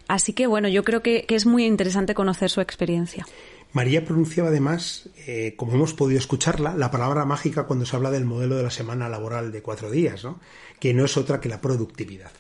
Así 0.09 0.33
que 0.33 0.47
bueno, 0.47 0.69
yo 0.69 0.83
creo 0.83 1.03
que 1.03 1.27
es 1.29 1.47
muy 1.47 1.67
interesante 1.67 2.15
conocer 2.15 2.51
su 2.51 2.63
experiencia. 2.63 3.27
María 3.75 4.05
pronunciaba 4.05 4.51
además, 4.51 5.09
eh, 5.27 5.55
como 5.57 5.75
hemos 5.75 5.95
podido 5.95 6.19
escucharla, 6.19 6.77
la 6.77 6.93
palabra 6.93 7.25
mágica 7.25 7.65
cuando 7.65 7.85
se 7.85 7.97
habla 7.97 8.13
del 8.13 8.25
modelo 8.25 8.57
de 8.57 8.63
la 8.63 8.71
semana 8.71 9.09
laboral 9.09 9.51
de 9.51 9.63
cuatro 9.63 9.91
días, 9.91 10.23
¿no? 10.23 10.39
que 10.79 10.95
no 10.95 11.05
es 11.05 11.17
otra 11.17 11.41
que 11.41 11.49
la 11.49 11.61
productividad. 11.61 12.31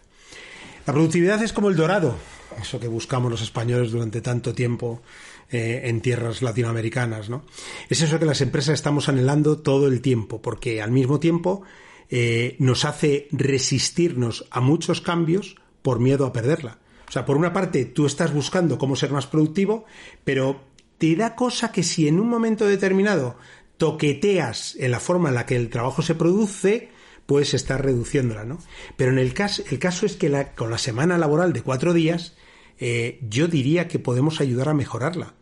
La 0.86 0.92
productividad 0.92 1.42
es 1.42 1.52
como 1.52 1.70
el 1.70 1.76
dorado, 1.76 2.16
eso 2.60 2.78
que 2.78 2.86
buscamos 2.86 3.32
los 3.32 3.42
españoles 3.42 3.90
durante 3.90 4.20
tanto 4.20 4.54
tiempo 4.54 5.02
eh, 5.50 5.82
en 5.84 6.00
tierras 6.02 6.40
latinoamericanas. 6.40 7.28
¿no? 7.28 7.42
Es 7.88 8.00
eso 8.00 8.20
que 8.20 8.26
las 8.26 8.40
empresas 8.40 8.74
estamos 8.74 9.08
anhelando 9.08 9.58
todo 9.58 9.88
el 9.88 10.00
tiempo, 10.02 10.40
porque 10.40 10.82
al 10.82 10.92
mismo 10.92 11.18
tiempo 11.18 11.62
eh, 12.10 12.54
nos 12.60 12.84
hace 12.84 13.26
resistirnos 13.32 14.46
a 14.52 14.60
muchos 14.60 15.00
cambios 15.00 15.56
por 15.82 15.98
miedo 15.98 16.26
a 16.26 16.32
perderla. 16.32 16.78
O 17.08 17.12
sea, 17.12 17.24
por 17.24 17.36
una 17.36 17.52
parte, 17.52 17.86
tú 17.86 18.06
estás 18.06 18.32
buscando 18.32 18.78
cómo 18.78 18.94
ser 18.94 19.10
más 19.10 19.26
productivo, 19.26 19.84
pero 20.22 20.73
te 20.98 21.14
da 21.16 21.34
cosa 21.34 21.72
que 21.72 21.82
si 21.82 22.08
en 22.08 22.20
un 22.20 22.28
momento 22.28 22.66
determinado 22.66 23.36
toqueteas 23.76 24.76
en 24.76 24.90
la 24.90 25.00
forma 25.00 25.28
en 25.28 25.34
la 25.34 25.46
que 25.46 25.56
el 25.56 25.70
trabajo 25.70 26.02
se 26.02 26.14
produce, 26.14 26.90
puedes 27.26 27.54
estar 27.54 27.84
reduciéndola, 27.84 28.44
¿no? 28.44 28.58
Pero 28.96 29.10
en 29.10 29.18
el 29.18 29.34
caso, 29.34 29.62
el 29.70 29.78
caso 29.78 30.06
es 30.06 30.16
que 30.16 30.48
con 30.54 30.70
la 30.70 30.78
semana 30.78 31.18
laboral 31.18 31.52
de 31.52 31.62
cuatro 31.62 31.92
días, 31.92 32.34
eh, 32.78 33.18
yo 33.28 33.48
diría 33.48 33.88
que 33.88 33.98
podemos 33.98 34.40
ayudar 34.40 34.68
a 34.68 34.74
mejorarla. 34.74 35.34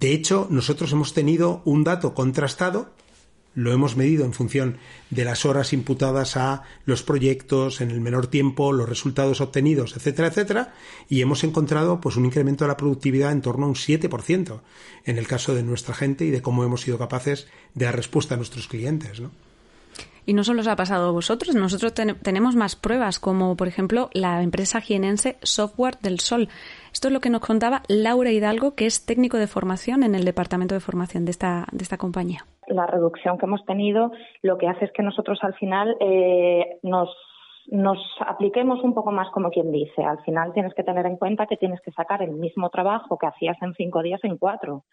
De 0.00 0.12
hecho, 0.12 0.46
nosotros 0.50 0.92
hemos 0.92 1.12
tenido 1.12 1.62
un 1.64 1.84
dato 1.84 2.14
contrastado 2.14 2.94
lo 3.58 3.72
hemos 3.72 3.96
medido 3.96 4.24
en 4.24 4.32
función 4.32 4.76
de 5.10 5.24
las 5.24 5.44
horas 5.44 5.72
imputadas 5.72 6.36
a 6.36 6.62
los 6.84 7.02
proyectos 7.02 7.80
en 7.80 7.90
el 7.90 8.00
menor 8.00 8.28
tiempo, 8.28 8.72
los 8.72 8.88
resultados 8.88 9.40
obtenidos, 9.40 9.96
etcétera, 9.96 10.28
etcétera, 10.28 10.74
y 11.08 11.22
hemos 11.22 11.42
encontrado 11.42 12.00
pues 12.00 12.14
un 12.14 12.24
incremento 12.24 12.64
de 12.64 12.68
la 12.68 12.76
productividad 12.76 13.32
en 13.32 13.42
torno 13.42 13.66
a 13.66 13.68
un 13.68 13.74
7% 13.74 14.60
en 15.04 15.18
el 15.18 15.26
caso 15.26 15.56
de 15.56 15.64
nuestra 15.64 15.92
gente 15.92 16.24
y 16.24 16.30
de 16.30 16.40
cómo 16.40 16.62
hemos 16.62 16.82
sido 16.82 16.98
capaces 16.98 17.48
de 17.74 17.86
dar 17.86 17.96
respuesta 17.96 18.34
a 18.34 18.36
nuestros 18.36 18.68
clientes, 18.68 19.18
¿no? 19.18 19.32
Y 20.28 20.34
no 20.34 20.44
solo 20.44 20.60
os 20.60 20.68
ha 20.68 20.76
pasado 20.76 21.08
a 21.08 21.10
vosotros, 21.10 21.54
nosotros 21.54 21.94
tenemos 21.94 22.54
más 22.54 22.76
pruebas, 22.76 23.18
como 23.18 23.56
por 23.56 23.66
ejemplo 23.66 24.10
la 24.12 24.42
empresa 24.42 24.82
jienense 24.82 25.38
Software 25.40 25.96
del 26.02 26.20
Sol. 26.20 26.48
Esto 26.92 27.08
es 27.08 27.14
lo 27.14 27.20
que 27.20 27.30
nos 27.30 27.40
contaba 27.40 27.80
Laura 27.88 28.30
Hidalgo, 28.30 28.74
que 28.74 28.84
es 28.84 29.06
técnico 29.06 29.38
de 29.38 29.46
formación 29.46 30.02
en 30.02 30.14
el 30.14 30.26
departamento 30.26 30.74
de 30.74 30.82
formación 30.82 31.24
de 31.24 31.30
esta, 31.30 31.64
de 31.72 31.82
esta 31.82 31.96
compañía. 31.96 32.40
La 32.66 32.86
reducción 32.86 33.38
que 33.38 33.46
hemos 33.46 33.64
tenido 33.64 34.12
lo 34.42 34.58
que 34.58 34.68
hace 34.68 34.84
es 34.84 34.92
que 34.92 35.02
nosotros 35.02 35.38
al 35.40 35.54
final 35.54 35.96
eh, 35.98 36.78
nos 36.82 37.08
nos 37.70 37.98
apliquemos 38.20 38.84
un 38.84 38.92
poco 38.92 39.12
más 39.12 39.30
como 39.30 39.48
quien 39.50 39.72
dice. 39.72 40.04
Al 40.04 40.22
final 40.24 40.52
tienes 40.52 40.74
que 40.74 40.84
tener 40.84 41.06
en 41.06 41.16
cuenta 41.16 41.46
que 41.46 41.56
tienes 41.56 41.80
que 41.80 41.92
sacar 41.92 42.22
el 42.22 42.32
mismo 42.32 42.68
trabajo 42.68 43.16
que 43.16 43.26
hacías 43.26 43.56
en 43.62 43.72
cinco 43.72 44.02
días 44.02 44.20
en 44.24 44.36
cuatro. 44.36 44.84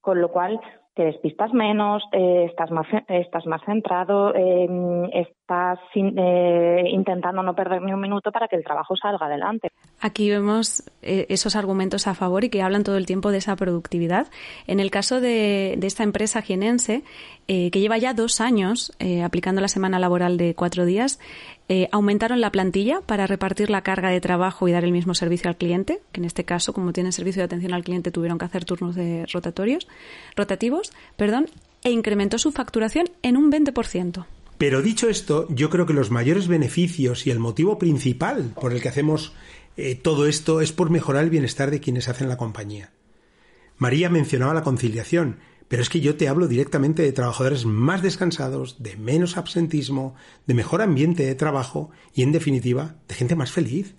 Con 0.00 0.20
lo 0.20 0.30
cual, 0.30 0.60
te 0.94 1.04
despistas 1.04 1.52
menos, 1.52 2.02
eh, 2.12 2.46
estás, 2.50 2.70
más, 2.70 2.86
estás 3.08 3.46
más 3.46 3.62
centrado, 3.64 4.34
em, 4.34 5.04
estás 5.12 5.78
eh, 5.94 6.84
intentando 6.90 7.42
no 7.42 7.54
perder 7.54 7.80
ni 7.82 7.92
un 7.92 8.00
minuto 8.00 8.32
para 8.32 8.48
que 8.48 8.56
el 8.56 8.64
trabajo 8.64 8.96
salga 8.96 9.26
adelante. 9.26 9.68
Aquí 10.00 10.28
vemos 10.30 10.82
eh, 11.02 11.26
esos 11.28 11.54
argumentos 11.54 12.06
a 12.08 12.14
favor 12.14 12.42
y 12.44 12.50
que 12.50 12.62
hablan 12.62 12.82
todo 12.82 12.96
el 12.96 13.06
tiempo 13.06 13.30
de 13.30 13.38
esa 13.38 13.54
productividad. 13.54 14.26
En 14.66 14.80
el 14.80 14.90
caso 14.90 15.20
de, 15.20 15.76
de 15.78 15.86
esta 15.86 16.02
empresa 16.02 16.42
jienense, 16.42 17.02
que 17.46 17.80
lleva 17.80 17.98
ya 17.98 18.14
dos 18.14 18.40
años 18.40 18.96
aplicando 19.24 19.60
la 19.60 19.66
semana 19.66 19.98
laboral 19.98 20.36
de 20.36 20.54
cuatro 20.54 20.84
días, 20.84 21.18
aumentaron 21.90 22.40
la 22.40 22.52
plantilla 22.52 23.00
para 23.00 23.26
repartir 23.26 23.70
la 23.70 23.82
carga 23.82 24.08
de 24.10 24.20
trabajo 24.20 24.68
y 24.68 24.72
dar 24.72 24.84
el 24.84 24.92
mismo 24.92 25.14
servicio 25.14 25.48
al 25.50 25.56
cliente, 25.56 26.00
que 26.12 26.20
en 26.20 26.26
este 26.26 26.44
caso, 26.44 26.72
como 26.72 26.92
tienen 26.92 27.10
servicio 27.10 27.40
de 27.40 27.46
atención 27.46 27.74
al 27.74 27.82
cliente, 27.82 28.12
tuvieron 28.12 28.38
que 28.38 28.44
hacer 28.44 28.64
turnos 28.64 28.94
de 28.94 29.26
rotatorios, 29.32 29.88
rotativos 30.36 30.79
perdón, 31.16 31.46
e 31.82 31.90
incrementó 31.90 32.38
su 32.38 32.52
facturación 32.52 33.06
en 33.22 33.36
un 33.36 33.50
20%. 33.50 34.26
Pero 34.58 34.82
dicho 34.82 35.08
esto, 35.08 35.46
yo 35.48 35.70
creo 35.70 35.86
que 35.86 35.94
los 35.94 36.10
mayores 36.10 36.46
beneficios 36.46 37.26
y 37.26 37.30
el 37.30 37.38
motivo 37.38 37.78
principal 37.78 38.52
por 38.60 38.72
el 38.72 38.82
que 38.82 38.90
hacemos 38.90 39.32
eh, 39.76 39.94
todo 39.94 40.26
esto 40.26 40.60
es 40.60 40.72
por 40.72 40.90
mejorar 40.90 41.24
el 41.24 41.30
bienestar 41.30 41.70
de 41.70 41.80
quienes 41.80 42.08
hacen 42.08 42.28
la 42.28 42.36
compañía. 42.36 42.90
María 43.78 44.10
mencionaba 44.10 44.52
la 44.52 44.62
conciliación, 44.62 45.38
pero 45.68 45.80
es 45.80 45.88
que 45.88 46.00
yo 46.00 46.16
te 46.16 46.28
hablo 46.28 46.48
directamente 46.48 47.02
de 47.02 47.12
trabajadores 47.12 47.64
más 47.64 48.02
descansados, 48.02 48.82
de 48.82 48.96
menos 48.96 49.38
absentismo, 49.38 50.14
de 50.46 50.52
mejor 50.52 50.82
ambiente 50.82 51.24
de 51.24 51.34
trabajo 51.34 51.90
y, 52.12 52.22
en 52.22 52.32
definitiva, 52.32 52.96
de 53.08 53.14
gente 53.14 53.36
más 53.36 53.52
feliz. 53.52 53.96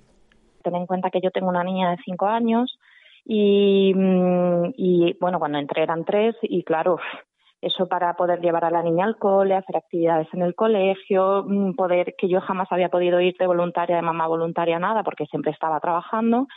Ten 0.64 0.76
en 0.76 0.86
cuenta 0.86 1.10
que 1.10 1.22
yo 1.24 1.32
tengo 1.32 1.50
una 1.50 1.64
niña 1.64 1.90
de 1.90 1.98
cinco 2.06 2.28
años 2.28 2.78
y, 3.26 3.94
mm, 3.96 4.74
y 4.76 5.18
bueno, 5.20 5.40
cuando 5.40 5.58
entré 5.58 5.84
eran 5.84 6.06
tres 6.06 6.36
y 6.42 6.64
claro, 6.64 6.98
eso 7.62 7.88
para 7.88 8.16
poder 8.16 8.42
llevar 8.42 8.66
a 8.66 8.72
la 8.72 8.82
niña 8.82 9.06
al 9.06 9.18
cole, 9.18 9.56
hacer 9.56 9.78
actividades 9.78 10.28
en 10.34 10.42
el 10.42 10.56
colegio, 10.56 11.44
mm, 11.48 11.76
poder 11.76 12.16
que 12.18 12.28
yo 12.28 12.42
jamás 12.42 12.68
había 12.72 12.90
podido 12.90 13.22
ir 13.22 13.36
de 13.38 13.48
voluntaria, 13.48 13.96
de 13.96 14.02
mamá 14.02 14.28
voluntaria, 14.28 14.80
nada, 14.80 15.04
porque 15.04 15.28
siempre 15.28 15.52
estaba 15.52 15.80
trabajando. 15.80 16.48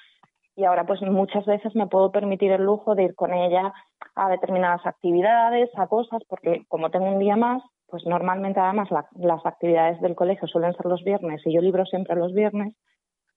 Y 0.57 0.65
ahora 0.65 0.87
pues 0.87 1.03
muchas 1.03 1.45
veces 1.47 1.75
me 1.75 1.89
puedo 1.89 2.11
permitir 2.13 2.53
el 2.53 2.63
lujo 2.63 2.95
de 2.95 3.05
ir 3.05 3.15
con 3.15 3.35
ella 3.35 3.73
a 4.15 4.29
determinadas 4.31 4.87
actividades, 4.87 5.69
a 5.77 5.89
cosas, 5.89 6.23
porque 6.29 6.65
como 6.69 6.91
tengo 6.91 7.07
un 7.07 7.19
día 7.19 7.37
más, 7.37 7.63
pues 7.89 8.07
normalmente 8.07 8.61
además 8.61 8.89
las 9.17 9.45
actividades 9.45 10.01
del 10.01 10.15
colegio 10.15 10.49
suelen 10.49 10.73
ser 10.75 10.87
los 10.87 11.03
viernes 11.05 11.43
y 11.45 11.53
yo 11.53 11.61
libro 11.61 11.85
siempre 11.85 12.17
los 12.17 12.33
viernes, 12.33 12.75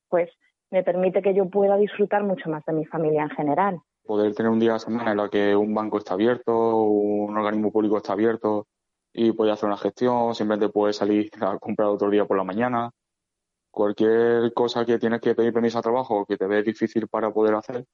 pues 0.10 0.30
me 0.72 0.84
permite 0.84 1.22
que 1.22 1.34
yo 1.34 1.50
pueda 1.50 1.78
disfrutar 1.78 2.24
mucho 2.24 2.50
más 2.50 2.64
de 2.66 2.74
mi 2.74 2.86
familia 2.86 3.24
en 3.24 3.30
general 3.30 3.82
poder 4.08 4.34
tener 4.34 4.52
un 4.52 4.60
día 4.60 4.72
a 4.72 4.74
la 4.74 4.80
semana 4.80 5.12
en 5.12 5.18
la 5.18 5.30
que 5.30 5.56
un 5.56 5.76
banco 5.76 6.00
está 6.00 6.16
abierto, 6.16 6.78
un 6.78 7.38
organismo 7.38 7.72
público 7.72 7.98
está 7.98 8.14
abierto 8.14 8.68
y 9.14 9.34
puedes 9.34 9.54
hacer 9.54 9.68
una 9.68 9.78
gestión, 9.78 10.34
simplemente 10.34 10.70
puedes 10.70 10.96
salir 10.96 11.30
a 11.42 11.60
comprar 11.60 11.90
otro 11.90 12.10
día 12.10 12.26
por 12.26 12.38
la 12.38 12.44
mañana. 12.44 12.90
Cualquier 13.70 14.54
cosa 14.54 14.86
que 14.86 14.98
tienes 14.98 15.22
que 15.22 15.36
pedir 15.36 15.54
permiso 15.54 15.78
a 15.78 15.84
trabajo 15.84 16.26
que 16.26 16.38
te 16.38 16.48
ve 16.48 16.64
difícil 16.64 17.08
para 17.08 17.32
poder 17.32 17.54
hacer, 17.54 17.86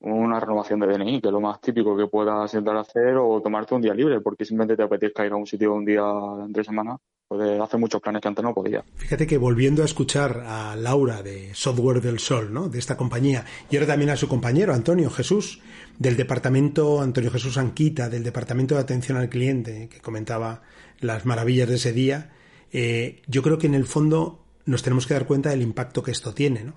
una 0.00 0.38
renovación 0.38 0.80
de 0.80 0.86
DNI, 0.86 1.20
que 1.20 1.28
es 1.28 1.32
lo 1.32 1.40
más 1.40 1.60
típico 1.60 1.96
que 1.96 2.06
puedas 2.06 2.52
intentar 2.54 2.76
hacer, 2.76 3.16
o 3.16 3.40
tomarte 3.42 3.74
un 3.74 3.82
día 3.82 3.94
libre, 3.94 4.20
porque 4.20 4.44
simplemente 4.44 4.76
te 4.76 4.82
apetezca 4.82 5.26
ir 5.26 5.32
a 5.32 5.36
un 5.36 5.46
sitio 5.46 5.74
un 5.74 5.84
día 5.84 6.04
entre 6.44 6.62
semana, 6.62 6.96
puedes 7.26 7.60
hacer 7.60 7.80
muchos 7.80 8.00
planes 8.00 8.22
que 8.22 8.28
antes 8.28 8.44
no 8.44 8.54
podías. 8.54 8.84
Fíjate 8.94 9.26
que 9.26 9.38
volviendo 9.38 9.82
a 9.82 9.84
escuchar 9.84 10.44
a 10.46 10.76
Laura 10.76 11.22
de 11.22 11.54
Software 11.54 12.00
del 12.00 12.20
Sol, 12.20 12.52
¿no? 12.52 12.68
de 12.68 12.78
esta 12.78 12.96
compañía, 12.96 13.44
y 13.70 13.76
ahora 13.76 13.88
también 13.88 14.10
a 14.10 14.16
su 14.16 14.28
compañero 14.28 14.72
Antonio 14.72 15.10
Jesús, 15.10 15.60
del 15.98 16.16
departamento, 16.16 17.00
Antonio 17.00 17.30
Jesús 17.30 17.58
Anquita, 17.58 18.08
del 18.08 18.22
departamento 18.22 18.76
de 18.76 18.82
atención 18.82 19.18
al 19.18 19.28
cliente, 19.28 19.88
que 19.88 20.00
comentaba 20.00 20.62
las 21.00 21.26
maravillas 21.26 21.68
de 21.68 21.74
ese 21.74 21.92
día, 21.92 22.30
eh, 22.72 23.22
yo 23.26 23.42
creo 23.42 23.58
que 23.58 23.66
en 23.66 23.74
el 23.74 23.84
fondo 23.84 24.44
nos 24.64 24.82
tenemos 24.82 25.06
que 25.06 25.14
dar 25.14 25.26
cuenta 25.26 25.50
del 25.50 25.62
impacto 25.62 26.02
que 26.02 26.10
esto 26.10 26.34
tiene. 26.34 26.62
¿no? 26.62 26.74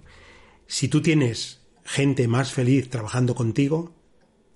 Si 0.65 0.87
tú 0.87 1.01
tienes 1.01 1.60
gente 1.91 2.27
más 2.27 2.53
feliz 2.53 2.89
trabajando 2.89 3.35
contigo, 3.35 3.89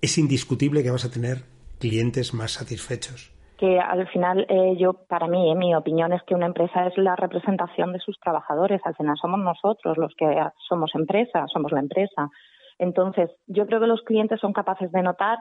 es 0.00 0.16
indiscutible 0.16 0.82
que 0.82 0.90
vas 0.90 1.04
a 1.04 1.10
tener 1.10 1.44
clientes 1.78 2.32
más 2.32 2.52
satisfechos. 2.52 3.32
Que 3.58 3.78
al 3.78 4.06
final, 4.08 4.46
eh, 4.48 4.76
yo, 4.78 4.94
para 5.08 5.26
mí, 5.28 5.50
en 5.50 5.58
mi 5.58 5.74
opinión 5.74 6.12
es 6.12 6.22
que 6.24 6.34
una 6.34 6.46
empresa 6.46 6.86
es 6.86 6.96
la 6.96 7.16
representación 7.16 7.92
de 7.92 8.00
sus 8.00 8.18
trabajadores. 8.20 8.80
Al 8.84 8.94
final 8.96 9.16
somos 9.20 9.40
nosotros 9.40 9.96
los 9.98 10.14
que 10.16 10.26
somos 10.68 10.90
empresa, 10.94 11.46
somos 11.52 11.72
la 11.72 11.80
empresa. 11.80 12.30
Entonces, 12.78 13.30
yo 13.46 13.66
creo 13.66 13.80
que 13.80 13.86
los 13.86 14.02
clientes 14.02 14.40
son 14.40 14.52
capaces 14.52 14.90
de 14.92 15.02
notar 15.02 15.38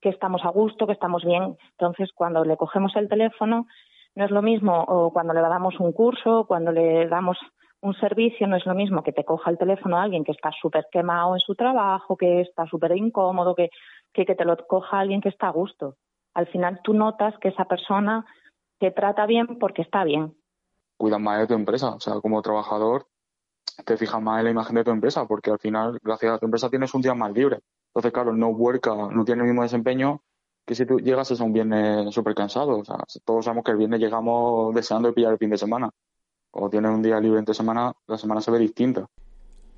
que 0.00 0.08
estamos 0.08 0.44
a 0.44 0.50
gusto, 0.50 0.86
que 0.86 0.92
estamos 0.92 1.24
bien. 1.24 1.56
Entonces, 1.72 2.10
cuando 2.14 2.44
le 2.44 2.56
cogemos 2.56 2.94
el 2.96 3.08
teléfono, 3.08 3.66
no 4.14 4.24
es 4.24 4.30
lo 4.30 4.42
mismo 4.42 4.84
o 4.88 5.12
cuando 5.12 5.32
le 5.34 5.40
damos 5.40 5.78
un 5.78 5.92
curso, 5.92 6.44
cuando 6.46 6.72
le 6.72 7.06
damos 7.08 7.38
un 7.80 7.94
servicio 7.94 8.46
no 8.46 8.56
es 8.56 8.66
lo 8.66 8.74
mismo 8.74 9.02
que 9.02 9.12
te 9.12 9.24
coja 9.24 9.50
el 9.50 9.58
teléfono 9.58 9.96
a 9.96 10.02
alguien 10.02 10.24
que 10.24 10.32
está 10.32 10.50
súper 10.60 10.86
quemado 10.90 11.34
en 11.34 11.40
su 11.40 11.54
trabajo, 11.54 12.16
que 12.16 12.40
está 12.40 12.66
súper 12.66 12.96
incómodo, 12.96 13.54
que, 13.54 13.70
que, 14.12 14.24
te 14.24 14.44
lo 14.44 14.56
coja 14.66 14.98
alguien 14.98 15.20
que 15.20 15.28
está 15.28 15.48
a 15.48 15.52
gusto. 15.52 15.96
Al 16.34 16.46
final 16.48 16.80
tú 16.82 16.92
notas 16.94 17.34
que 17.40 17.48
esa 17.48 17.64
persona 17.66 18.24
te 18.78 18.90
trata 18.90 19.26
bien 19.26 19.58
porque 19.58 19.82
está 19.82 20.04
bien. 20.04 20.34
Cuidas 20.96 21.20
más 21.20 21.40
de 21.40 21.46
tu 21.46 21.54
empresa, 21.54 21.94
o 21.94 22.00
sea, 22.00 22.14
como 22.20 22.42
trabajador 22.42 23.06
te 23.84 23.96
fijas 23.96 24.20
más 24.20 24.40
en 24.40 24.46
la 24.46 24.50
imagen 24.50 24.74
de 24.74 24.84
tu 24.84 24.90
empresa 24.90 25.26
porque 25.26 25.50
al 25.50 25.58
final, 25.60 25.98
gracias 26.02 26.32
a 26.32 26.38
tu 26.38 26.46
empresa, 26.46 26.68
tienes 26.68 26.92
un 26.94 27.02
día 27.02 27.14
más 27.14 27.32
libre. 27.32 27.60
Entonces, 27.88 28.12
claro, 28.12 28.32
no 28.32 28.48
worka, 28.48 28.94
no 28.94 29.24
tiene 29.24 29.42
el 29.42 29.48
mismo 29.48 29.62
desempeño 29.62 30.22
que 30.66 30.74
si 30.74 30.84
tú 30.84 30.98
llegas 30.98 31.40
a 31.40 31.44
un 31.44 31.52
viernes 31.52 32.12
súper 32.12 32.34
cansado. 32.34 32.78
O 32.78 32.84
sea, 32.84 32.96
todos 33.24 33.44
sabemos 33.44 33.64
que 33.64 33.70
el 33.70 33.78
viernes 33.78 34.00
llegamos 34.00 34.74
deseando 34.74 35.14
pillar 35.14 35.32
el 35.32 35.38
fin 35.38 35.50
de 35.50 35.56
semana 35.56 35.90
o 36.60 36.68
tienes 36.68 36.90
un 36.90 37.02
día 37.02 37.20
libre 37.20 37.38
entre 37.38 37.54
semana, 37.54 37.92
la 38.06 38.18
semana 38.18 38.40
se 38.40 38.50
ve 38.50 38.58
distinta. 38.58 39.06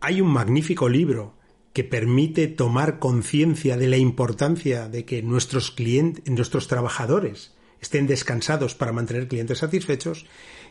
Hay 0.00 0.20
un 0.20 0.28
magnífico 0.28 0.88
libro 0.88 1.34
que 1.72 1.84
permite 1.84 2.48
tomar 2.48 2.98
conciencia 2.98 3.76
de 3.76 3.88
la 3.88 3.96
importancia 3.96 4.88
de 4.88 5.04
que 5.04 5.22
nuestros 5.22 5.70
clientes, 5.70 6.28
nuestros 6.28 6.68
trabajadores 6.68 7.54
estén 7.80 8.06
descansados 8.06 8.74
para 8.74 8.92
mantener 8.92 9.28
clientes 9.28 9.58
satisfechos, 9.58 10.26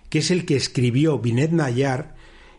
que 0.10 0.19
es 0.19 0.31
el 0.31 0.45
que 0.45 0.55
escribió 0.55 1.19
Binet 1.19 1.51
Nayar 1.51 2.15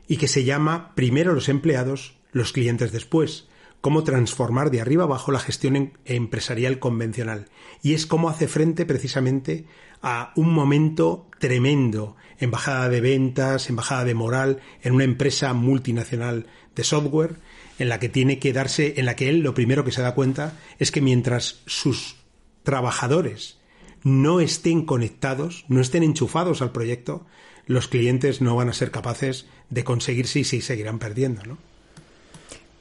y 0.09 0.17
que 0.17 0.29
se 0.29 0.45
llama 0.45 0.93
Primero 0.95 1.35
los 1.35 1.49
empleados, 1.49 2.17
los 2.33 2.53
clientes 2.53 2.93
después 2.93 3.50
cómo 3.81 4.05
transformar 4.05 4.71
de 4.71 4.81
arriba 4.81 5.05
abajo 5.05 5.33
la 5.33 5.41
gestión 5.41 5.77
em-, 5.77 5.91
empresarial 6.05 6.79
convencional. 6.79 7.47
Y 7.83 7.95
es 7.95 8.07
cómo 8.07 8.29
hace 8.29 8.49
frente 8.49 8.87
precisamente 8.87 9.67
a 10.03 10.33
un 10.37 10.53
momento 10.53 11.29
tremendo 11.39 12.17
en 12.39 12.51
bajada 12.51 12.89
de 12.89 13.01
ventas, 13.01 13.69
en 13.69 13.77
bajada 13.77 14.05
de 14.05 14.15
moral, 14.15 14.61
en 14.83 14.95
una 14.95 15.05
empresa 15.05 15.53
multinacional 15.53 16.47
de 16.75 16.85
software, 16.85 17.37
en 17.79 17.89
la 17.89 17.99
que 17.99 18.09
tiene 18.09 18.39
que 18.39 18.53
darse, 18.53 18.95
en 18.97 19.07
la 19.07 19.17
que 19.17 19.29
él 19.29 19.41
lo 19.41 19.55
primero 19.55 19.85
que 19.85 19.93
se 19.93 20.03
da 20.03 20.15
cuenta 20.15 20.59
es 20.79 20.91
que 20.91 21.01
mientras 21.01 21.63
sus 21.67 22.17
trabajadores 22.63 23.59
no 24.03 24.41
estén 24.41 24.85
conectados, 24.85 25.65
no 25.69 25.81
estén 25.81 26.03
enchufados 26.03 26.63
al 26.63 26.73
proyecto, 26.73 27.27
los 27.67 27.89
clientes 27.89 28.41
no 28.41 28.57
van 28.57 28.69
a 28.69 28.75
ser 28.75 28.91
capaces 28.91 29.47
de 29.69 29.85
conseguirse 29.85 30.41
y 30.41 30.45
se 30.45 30.61
seguirán 30.61 30.99
perdiendo, 30.99 31.43
¿no? 31.45 31.70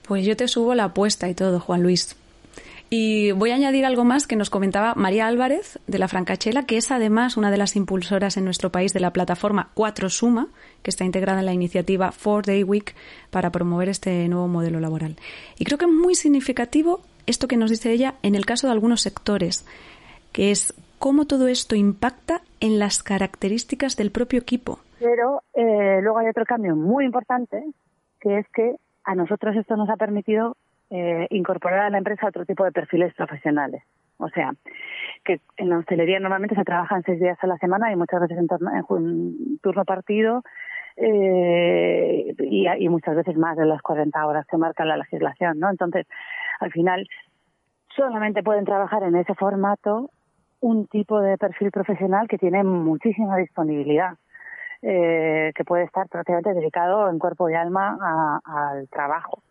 Pues 0.09 0.25
yo 0.25 0.35
te 0.35 0.47
subo 0.47 0.73
la 0.73 0.85
apuesta 0.85 1.29
y 1.29 1.35
todo, 1.35 1.59
Juan 1.59 1.83
Luis. 1.83 2.17
Y 2.89 3.31
voy 3.31 3.51
a 3.51 3.55
añadir 3.55 3.85
algo 3.85 4.05
más 4.05 4.25
que 4.25 4.35
nos 4.35 4.49
comentaba 4.49 4.95
María 4.95 5.27
Álvarez 5.27 5.77
de 5.85 5.99
la 5.99 6.07
Francachela, 6.07 6.65
que 6.65 6.77
es 6.77 6.89
además 6.89 7.37
una 7.37 7.51
de 7.51 7.57
las 7.57 7.75
impulsoras 7.75 8.35
en 8.35 8.43
nuestro 8.43 8.71
país 8.71 8.91
de 8.91 9.01
la 9.01 9.13
plataforma 9.13 9.69
Cuatro 9.75 10.09
Suma, 10.09 10.47
que 10.81 10.89
está 10.89 11.05
integrada 11.05 11.41
en 11.41 11.45
la 11.45 11.53
iniciativa 11.53 12.11
Four 12.11 12.47
Day 12.47 12.63
Week 12.63 12.95
para 13.29 13.51
promover 13.51 13.87
este 13.87 14.27
nuevo 14.29 14.47
modelo 14.47 14.79
laboral. 14.79 15.15
Y 15.59 15.65
creo 15.65 15.77
que 15.77 15.85
es 15.85 15.91
muy 15.91 16.15
significativo 16.15 17.01
esto 17.27 17.47
que 17.47 17.57
nos 17.57 17.69
dice 17.69 17.91
ella 17.91 18.15
en 18.23 18.33
el 18.33 18.47
caso 18.47 18.65
de 18.65 18.73
algunos 18.73 19.01
sectores, 19.01 19.67
que 20.31 20.49
es 20.49 20.73
cómo 20.97 21.27
todo 21.27 21.47
esto 21.47 21.75
impacta 21.75 22.41
en 22.61 22.79
las 22.79 23.03
características 23.03 23.95
del 23.95 24.09
propio 24.09 24.39
equipo. 24.39 24.79
Pero 24.97 25.43
eh, 25.53 26.01
luego 26.01 26.17
hay 26.17 26.29
otro 26.29 26.45
cambio 26.45 26.75
muy 26.75 27.05
importante, 27.05 27.63
que 28.19 28.39
es 28.39 28.47
que 28.55 28.75
a 29.09 29.15
nosotros 29.15 29.55
esto 29.55 29.75
nos 29.75 29.89
ha 29.89 29.97
permitido 29.97 30.55
eh, 30.91 31.25
incorporar 31.31 31.79
a 31.79 31.89
la 31.89 31.97
empresa 31.97 32.27
otro 32.27 32.45
tipo 32.45 32.63
de 32.63 32.71
perfiles 32.71 33.11
profesionales. 33.15 33.81
O 34.17 34.29
sea, 34.29 34.51
que 35.25 35.39
en 35.57 35.69
la 35.69 35.79
hostelería 35.79 36.19
normalmente 36.19 36.53
se 36.53 36.63
trabajan 36.63 37.01
seis 37.03 37.19
días 37.19 37.37
a 37.41 37.47
la 37.47 37.57
semana 37.57 37.91
y 37.91 37.95
muchas 37.95 38.21
veces 38.21 38.37
en, 38.37 38.47
turno 39.61 39.83
partido 39.83 40.43
eh, 40.95 42.35
y, 42.37 42.89
muchas 42.89 43.15
veces 43.15 43.35
más 43.35 43.57
de 43.57 43.65
las 43.65 43.81
40 43.81 44.27
horas 44.27 44.45
que 44.45 44.57
marca 44.57 44.85
la 44.85 44.97
legislación, 44.97 45.57
¿no? 45.57 45.71
Entonces, 45.71 46.05
al 46.59 46.71
final, 46.71 47.07
solamente 47.95 48.43
pueden 48.43 48.65
trabajar 48.65 49.01
en 49.01 49.15
ese 49.15 49.33
formato 49.33 50.11
un 50.59 50.85
tipo 50.85 51.19
de 51.19 51.35
perfil 51.39 51.71
profesional 51.71 52.27
que 52.27 52.37
tiene 52.37 52.63
muchísima 52.63 53.37
disponibilidad. 53.37 54.19
Eh, 54.81 55.51
que 55.55 55.65
puede 55.65 55.83
estar 55.83 56.07
prácticamente 56.07 56.53
dedicado 56.53 57.09
en 57.09 57.19
cuerpo 57.19 57.49
y 57.49 57.53
alma 57.53 58.39
al 58.45 58.87
trabajo. 58.87 59.43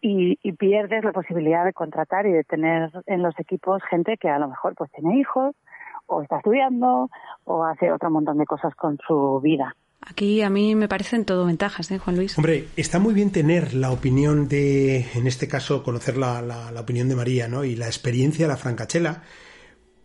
Y, 0.00 0.36
pierdes 0.54 1.04
la 1.04 1.12
posibilidad 1.12 1.64
de 1.64 1.72
contratar 1.72 2.26
y 2.26 2.32
de 2.32 2.42
tener 2.42 2.90
en 3.06 3.22
los 3.22 3.38
equipos 3.38 3.80
gente 3.88 4.16
que 4.16 4.28
a 4.28 4.38
lo 4.40 4.48
mejor 4.48 4.74
pues 4.74 4.90
tiene 4.90 5.18
hijos 5.18 5.54
o 6.06 6.22
está 6.22 6.38
estudiando 6.38 7.08
o 7.44 7.64
hace 7.64 7.92
otro 7.92 8.10
montón 8.10 8.38
de 8.38 8.46
cosas 8.46 8.74
con 8.74 8.98
su 9.06 9.40
vida. 9.40 9.76
Aquí 10.00 10.42
a 10.42 10.50
mí 10.50 10.74
me 10.74 10.88
parecen 10.88 11.24
todo 11.24 11.46
ventajas, 11.46 11.90
¿eh, 11.92 11.98
Juan 11.98 12.16
Luis? 12.16 12.36
Hombre, 12.36 12.66
está 12.76 12.98
muy 12.98 13.14
bien 13.14 13.30
tener 13.30 13.74
la 13.74 13.92
opinión 13.92 14.48
de, 14.48 15.06
en 15.14 15.26
este 15.28 15.46
caso, 15.46 15.84
conocer 15.84 16.16
la, 16.16 16.42
la, 16.42 16.72
la 16.72 16.80
opinión 16.80 17.08
de 17.08 17.14
María, 17.14 17.46
¿no? 17.46 17.62
Y 17.62 17.76
la 17.76 17.86
experiencia 17.86 18.46
de 18.46 18.52
la 18.52 18.56
francachela, 18.56 19.22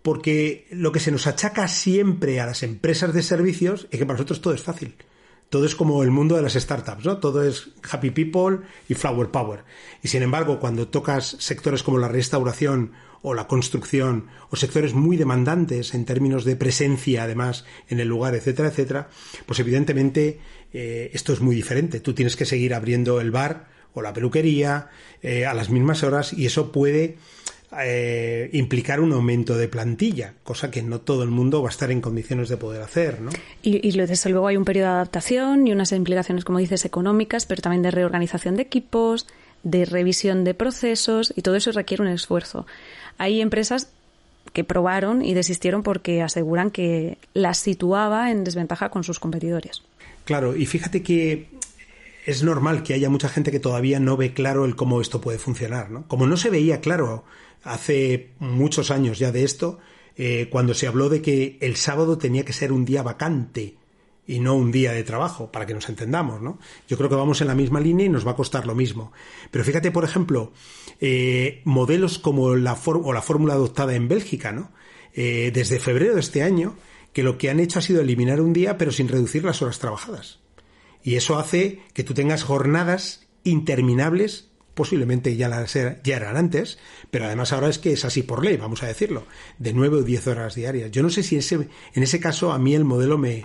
porque 0.03 0.67
lo 0.69 0.91
que 0.91 0.99
se 0.99 1.11
nos 1.11 1.25
achaca 1.25 1.67
siempre 1.67 2.39
a 2.39 2.45
las 2.45 2.61
empresas 2.61 3.13
de 3.13 3.23
servicios 3.23 3.87
es 3.89 3.97
que 3.97 4.05
para 4.05 4.15
nosotros 4.15 4.41
todo 4.41 4.53
es 4.53 4.61
fácil. 4.61 4.95
Todo 5.49 5.65
es 5.65 5.75
como 5.75 6.03
el 6.03 6.11
mundo 6.11 6.35
de 6.35 6.41
las 6.41 6.53
startups, 6.53 7.05
¿no? 7.05 7.17
Todo 7.19 7.43
es 7.43 7.69
happy 7.89 8.09
people 8.11 8.59
y 8.89 8.95
flower 8.95 9.29
power. 9.29 9.63
Y 10.01 10.07
sin 10.09 10.23
embargo, 10.23 10.59
cuando 10.59 10.87
tocas 10.87 11.37
sectores 11.39 11.83
como 11.83 11.99
la 11.99 12.07
restauración 12.07 12.91
o 13.21 13.33
la 13.33 13.47
construcción 13.47 14.27
o 14.49 14.55
sectores 14.55 14.93
muy 14.93 15.15
demandantes 15.15 15.93
en 15.93 16.05
términos 16.05 16.43
de 16.43 16.57
presencia, 16.57 17.23
además, 17.23 17.65
en 17.87 17.99
el 17.99 18.07
lugar, 18.07 18.35
etcétera, 18.35 18.69
etcétera, 18.69 19.09
pues 19.45 19.59
evidentemente 19.59 20.39
eh, 20.73 21.11
esto 21.13 21.31
es 21.31 21.39
muy 21.39 21.55
diferente. 21.55 22.01
Tú 22.01 22.13
tienes 22.13 22.35
que 22.35 22.45
seguir 22.45 22.73
abriendo 22.73 23.21
el 23.21 23.31
bar 23.31 23.67
o 23.93 24.01
la 24.01 24.11
peluquería 24.11 24.89
eh, 25.21 25.45
a 25.45 25.53
las 25.53 25.69
mismas 25.69 26.03
horas 26.03 26.33
y 26.33 26.47
eso 26.47 26.71
puede 26.71 27.17
eh, 27.81 28.49
implicar 28.53 28.99
un 28.99 29.13
aumento 29.13 29.57
de 29.57 29.67
plantilla, 29.67 30.33
cosa 30.43 30.69
que 30.69 30.81
no 30.81 31.01
todo 31.01 31.23
el 31.23 31.29
mundo 31.29 31.61
va 31.61 31.69
a 31.69 31.71
estar 31.71 31.91
en 31.91 32.01
condiciones 32.01 32.49
de 32.49 32.57
poder 32.57 32.81
hacer, 32.81 33.21
¿no? 33.21 33.31
Y, 33.61 33.87
y 33.87 33.91
desde 33.97 34.29
luego 34.29 34.47
hay 34.47 34.57
un 34.57 34.65
periodo 34.65 34.87
de 34.87 34.93
adaptación 34.95 35.67
y 35.67 35.71
unas 35.71 35.91
implicaciones, 35.91 36.45
como 36.45 36.59
dices, 36.59 36.85
económicas, 36.85 37.45
pero 37.45 37.61
también 37.61 37.83
de 37.83 37.91
reorganización 37.91 38.55
de 38.55 38.63
equipos, 38.63 39.27
de 39.63 39.85
revisión 39.85 40.43
de 40.43 40.53
procesos 40.53 41.33
y 41.35 41.41
todo 41.41 41.55
eso 41.55 41.71
requiere 41.71 42.03
un 42.03 42.09
esfuerzo. 42.09 42.65
Hay 43.17 43.41
empresas 43.41 43.89
que 44.51 44.63
probaron 44.63 45.23
y 45.23 45.33
desistieron 45.33 45.83
porque 45.83 46.21
aseguran 46.21 46.69
que 46.69 47.17
las 47.33 47.57
situaba 47.57 48.29
en 48.29 48.43
desventaja 48.43 48.89
con 48.89 49.03
sus 49.03 49.19
competidores. 49.19 49.81
Claro, 50.25 50.55
y 50.55 50.65
fíjate 50.65 51.01
que 51.01 51.47
es 52.25 52.43
normal 52.43 52.83
que 52.83 52.93
haya 52.93 53.09
mucha 53.09 53.29
gente 53.29 53.51
que 53.51 53.59
todavía 53.59 53.99
no 53.99 54.17
ve 54.17 54.33
claro 54.33 54.65
el 54.65 54.75
cómo 54.75 55.01
esto 55.01 55.21
puede 55.21 55.39
funcionar, 55.39 55.91
¿no? 55.91 56.07
Como 56.07 56.27
no 56.27 56.37
se 56.37 56.49
veía 56.49 56.81
claro 56.81 57.25
hace 57.63 58.31
muchos 58.39 58.91
años 58.91 59.19
ya 59.19 59.31
de 59.31 59.43
esto, 59.43 59.79
eh, 60.15 60.47
cuando 60.49 60.73
se 60.73 60.87
habló 60.87 61.09
de 61.09 61.21
que 61.21 61.57
el 61.61 61.75
sábado 61.75 62.17
tenía 62.17 62.45
que 62.45 62.53
ser 62.53 62.71
un 62.71 62.85
día 62.85 63.03
vacante 63.03 63.77
y 64.25 64.39
no 64.39 64.55
un 64.55 64.71
día 64.71 64.93
de 64.93 65.03
trabajo, 65.03 65.51
para 65.51 65.65
que 65.65 65.73
nos 65.73 65.89
entendamos, 65.89 66.41
¿no? 66.41 66.59
Yo 66.87 66.97
creo 66.97 67.09
que 67.09 67.15
vamos 67.15 67.41
en 67.41 67.47
la 67.47 67.55
misma 67.55 67.81
línea 67.81 68.05
y 68.05 68.09
nos 68.09 68.25
va 68.25 68.31
a 68.31 68.35
costar 68.35 68.65
lo 68.65 68.75
mismo. 68.75 69.11
Pero 69.51 69.65
fíjate, 69.65 69.91
por 69.91 70.05
ejemplo, 70.05 70.53
eh, 71.01 71.61
modelos 71.65 72.19
como 72.19 72.55
la, 72.55 72.77
o 72.85 73.13
la 73.13 73.21
fórmula 73.21 73.53
adoptada 73.53 73.95
en 73.95 74.07
Bélgica, 74.07 74.53
¿no? 74.53 74.71
Eh, 75.13 75.51
desde 75.53 75.79
febrero 75.79 76.13
de 76.13 76.21
este 76.21 76.41
año, 76.41 76.75
que 77.11 77.23
lo 77.23 77.37
que 77.37 77.49
han 77.49 77.59
hecho 77.59 77.79
ha 77.79 77.81
sido 77.81 78.01
eliminar 78.01 78.39
un 78.39 78.53
día, 78.53 78.77
pero 78.77 78.91
sin 78.91 79.09
reducir 79.09 79.43
las 79.43 79.61
horas 79.61 79.79
trabajadas. 79.79 80.42
Y 81.03 81.15
eso 81.15 81.37
hace 81.37 81.81
que 81.93 82.03
tú 82.03 82.13
tengas 82.13 82.43
jornadas 82.43 83.27
interminables, 83.43 84.49
posiblemente 84.73 85.35
ya, 85.35 85.49
las 85.49 85.75
eran 85.75 86.37
antes, 86.37 86.79
pero 87.11 87.25
además 87.25 87.51
ahora 87.51 87.69
es 87.69 87.77
que 87.77 87.91
es 87.93 88.05
así 88.05 88.23
por 88.23 88.43
ley, 88.43 88.57
vamos 88.57 88.83
a 88.83 88.87
decirlo, 88.87 89.25
de 89.59 89.73
nueve 89.73 89.97
o 89.97 90.03
diez 90.03 90.25
horas 90.27 90.55
diarias. 90.55 90.91
Yo 90.91 91.03
no 91.03 91.09
sé 91.09 91.23
si 91.23 91.35
ese, 91.35 91.55
en 91.93 92.03
ese 92.03 92.19
caso 92.19 92.51
a 92.53 92.57
mí 92.57 92.73
el 92.73 92.85
modelo 92.85 93.17
me, 93.17 93.43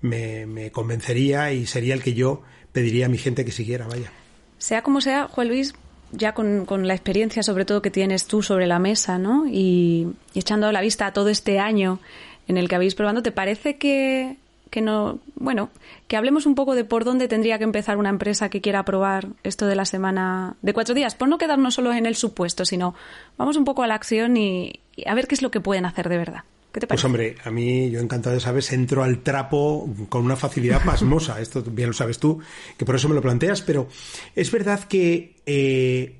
me, 0.00 0.70
convencería 0.70 1.52
y 1.52 1.66
sería 1.66 1.94
el 1.94 2.02
que 2.02 2.14
yo 2.14 2.42
pediría 2.72 3.06
a 3.06 3.08
mi 3.08 3.18
gente 3.18 3.44
que 3.44 3.52
siguiera, 3.52 3.86
vaya. 3.88 4.12
Sea 4.58 4.82
como 4.82 5.00
sea, 5.00 5.26
Juan 5.26 5.48
Luis, 5.48 5.74
ya 6.12 6.32
con, 6.32 6.66
la 6.86 6.94
experiencia 6.94 7.42
sobre 7.42 7.64
todo 7.64 7.82
que 7.82 7.90
tienes 7.90 8.26
tú 8.26 8.42
sobre 8.42 8.66
la 8.66 8.78
mesa, 8.78 9.18
¿no? 9.18 9.46
Y, 9.46 10.08
y 10.32 10.38
echando 10.38 10.70
la 10.70 10.80
vista 10.80 11.06
a 11.06 11.12
todo 11.12 11.28
este 11.28 11.58
año 11.58 11.98
en 12.46 12.56
el 12.56 12.68
que 12.68 12.76
habéis 12.76 12.94
probando, 12.94 13.22
¿te 13.22 13.32
parece 13.32 13.76
que 13.76 14.36
que 14.70 14.80
no, 14.80 15.18
bueno, 15.34 15.70
que 16.08 16.16
hablemos 16.16 16.46
un 16.46 16.54
poco 16.54 16.74
de 16.74 16.84
por 16.84 17.04
dónde 17.04 17.28
tendría 17.28 17.58
que 17.58 17.64
empezar 17.64 17.98
una 17.98 18.08
empresa 18.08 18.48
que 18.48 18.60
quiera 18.60 18.84
probar 18.84 19.28
esto 19.42 19.66
de 19.66 19.74
la 19.74 19.84
semana 19.84 20.56
de 20.62 20.72
cuatro 20.72 20.94
días, 20.94 21.14
por 21.14 21.28
no 21.28 21.38
quedarnos 21.38 21.74
solo 21.74 21.92
en 21.92 22.06
el 22.06 22.14
supuesto, 22.14 22.64
sino 22.64 22.94
vamos 23.36 23.56
un 23.56 23.64
poco 23.64 23.82
a 23.82 23.86
la 23.86 23.96
acción 23.96 24.36
y, 24.36 24.80
a 25.04 25.14
ver 25.14 25.26
qué 25.26 25.34
es 25.34 25.42
lo 25.42 25.50
que 25.50 25.60
pueden 25.60 25.84
hacer 25.84 26.08
de 26.08 26.18
verdad. 26.18 26.44
¿Qué 26.72 26.78
te 26.78 26.86
pues 26.86 27.02
parece? 27.02 27.02
Pues 27.02 27.04
hombre, 27.04 27.36
a 27.44 27.50
mí 27.50 27.90
yo 27.90 27.98
encantado 27.98 28.34
de 28.34 28.40
sabes, 28.40 28.72
entro 28.72 29.02
al 29.02 29.18
trapo 29.24 29.92
con 30.08 30.24
una 30.24 30.36
facilidad 30.36 30.84
pasmosa. 30.84 31.40
Esto 31.40 31.64
bien 31.64 31.88
lo 31.88 31.92
sabes 31.92 32.20
tú, 32.20 32.38
que 32.78 32.84
por 32.84 32.94
eso 32.94 33.08
me 33.08 33.16
lo 33.16 33.20
planteas, 33.20 33.60
pero 33.60 33.88
es 34.36 34.52
verdad 34.52 34.84
que 34.84 35.34
eh, 35.46 36.16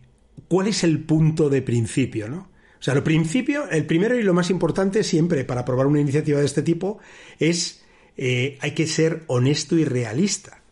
¿cuál 0.48 0.66
es 0.66 0.82
el 0.82 1.04
punto 1.04 1.48
de 1.48 1.62
principio, 1.62 2.28
no? 2.28 2.50
O 2.80 2.82
sea, 2.82 2.94
lo 2.94 3.04
principio, 3.04 3.68
el 3.68 3.84
primero 3.84 4.18
y 4.18 4.22
lo 4.22 4.32
más 4.32 4.48
importante 4.48 5.04
siempre 5.04 5.44
para 5.44 5.66
probar 5.66 5.86
una 5.86 6.00
iniciativa 6.00 6.40
de 6.40 6.46
este 6.46 6.62
tipo 6.62 6.98
es 7.38 7.79
eh, 8.22 8.58
hay 8.60 8.72
que 8.72 8.86
ser 8.86 9.24
honesto 9.28 9.78
y 9.78 9.86
realista. 9.86 10.62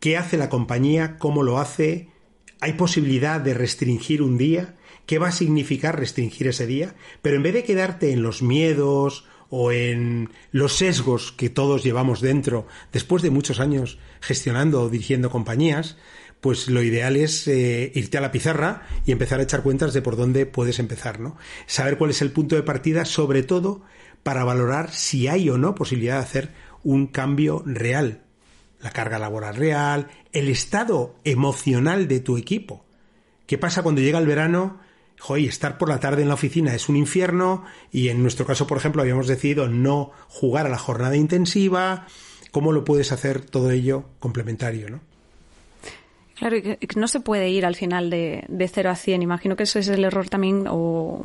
¿Qué 0.00 0.18
hace 0.18 0.36
la 0.36 0.50
compañía? 0.50 1.16
¿Cómo 1.16 1.42
lo 1.42 1.58
hace? 1.58 2.10
¿Hay 2.60 2.74
posibilidad 2.74 3.40
de 3.40 3.54
restringir 3.54 4.20
un 4.20 4.36
día? 4.36 4.76
¿Qué 5.06 5.18
va 5.18 5.28
a 5.28 5.32
significar 5.32 5.98
restringir 5.98 6.46
ese 6.46 6.66
día? 6.66 6.94
Pero 7.22 7.36
en 7.36 7.42
vez 7.42 7.54
de 7.54 7.64
quedarte 7.64 8.12
en 8.12 8.22
los 8.22 8.42
miedos 8.42 9.24
o 9.48 9.72
en 9.72 10.28
los 10.52 10.74
sesgos 10.74 11.32
que 11.32 11.48
todos 11.48 11.82
llevamos 11.82 12.20
dentro 12.20 12.66
después 12.92 13.22
de 13.22 13.30
muchos 13.30 13.60
años 13.60 13.98
gestionando 14.20 14.82
o 14.82 14.90
dirigiendo 14.90 15.30
compañías, 15.30 15.96
pues 16.42 16.68
lo 16.68 16.82
ideal 16.82 17.16
es 17.16 17.48
eh, 17.48 17.92
irte 17.94 18.18
a 18.18 18.20
la 18.20 18.30
pizarra 18.30 18.82
y 19.06 19.12
empezar 19.12 19.40
a 19.40 19.44
echar 19.44 19.62
cuentas 19.62 19.94
de 19.94 20.02
por 20.02 20.16
dónde 20.16 20.44
puedes 20.44 20.78
empezar, 20.78 21.18
¿no? 21.18 21.38
Saber 21.64 21.96
cuál 21.96 22.10
es 22.10 22.20
el 22.20 22.30
punto 22.30 22.56
de 22.56 22.62
partida, 22.62 23.06
sobre 23.06 23.42
todo 23.42 23.84
para 24.24 24.42
valorar 24.42 24.90
si 24.92 25.28
hay 25.28 25.48
o 25.50 25.58
no 25.58 25.74
posibilidad 25.74 26.16
de 26.16 26.24
hacer 26.24 26.63
un 26.84 27.08
cambio 27.08 27.62
real. 27.66 28.22
La 28.80 28.90
carga 28.90 29.18
laboral 29.18 29.56
real, 29.56 30.08
el 30.32 30.48
estado 30.48 31.16
emocional 31.24 32.06
de 32.06 32.20
tu 32.20 32.36
equipo. 32.36 32.84
¿Qué 33.46 33.58
pasa 33.58 33.82
cuando 33.82 34.00
llega 34.00 34.18
el 34.18 34.26
verano? 34.26 34.78
Joder, 35.18 35.44
estar 35.44 35.78
por 35.78 35.88
la 35.88 36.00
tarde 36.00 36.22
en 36.22 36.28
la 36.28 36.34
oficina 36.34 36.74
es 36.74 36.88
un 36.88 36.96
infierno 36.96 37.64
y 37.90 38.08
en 38.08 38.20
nuestro 38.20 38.46
caso, 38.46 38.66
por 38.66 38.76
ejemplo, 38.76 39.00
habíamos 39.00 39.26
decidido 39.26 39.68
no 39.68 40.10
jugar 40.28 40.66
a 40.66 40.70
la 40.70 40.78
jornada 40.78 41.16
intensiva. 41.16 42.06
¿Cómo 42.50 42.72
lo 42.72 42.84
puedes 42.84 43.10
hacer 43.10 43.40
todo 43.40 43.70
ello 43.70 44.04
complementario, 44.20 44.90
no? 44.90 45.00
Claro, 46.36 46.56
no 46.96 47.08
se 47.08 47.20
puede 47.20 47.48
ir 47.48 47.64
al 47.64 47.76
final 47.76 48.10
de, 48.10 48.44
de 48.48 48.68
0 48.68 48.90
a 48.90 48.96
100. 48.96 49.22
Imagino 49.22 49.56
que 49.56 49.62
eso 49.62 49.78
es 49.78 49.88
el 49.88 50.04
error 50.04 50.28
también 50.28 50.66
o 50.68 51.24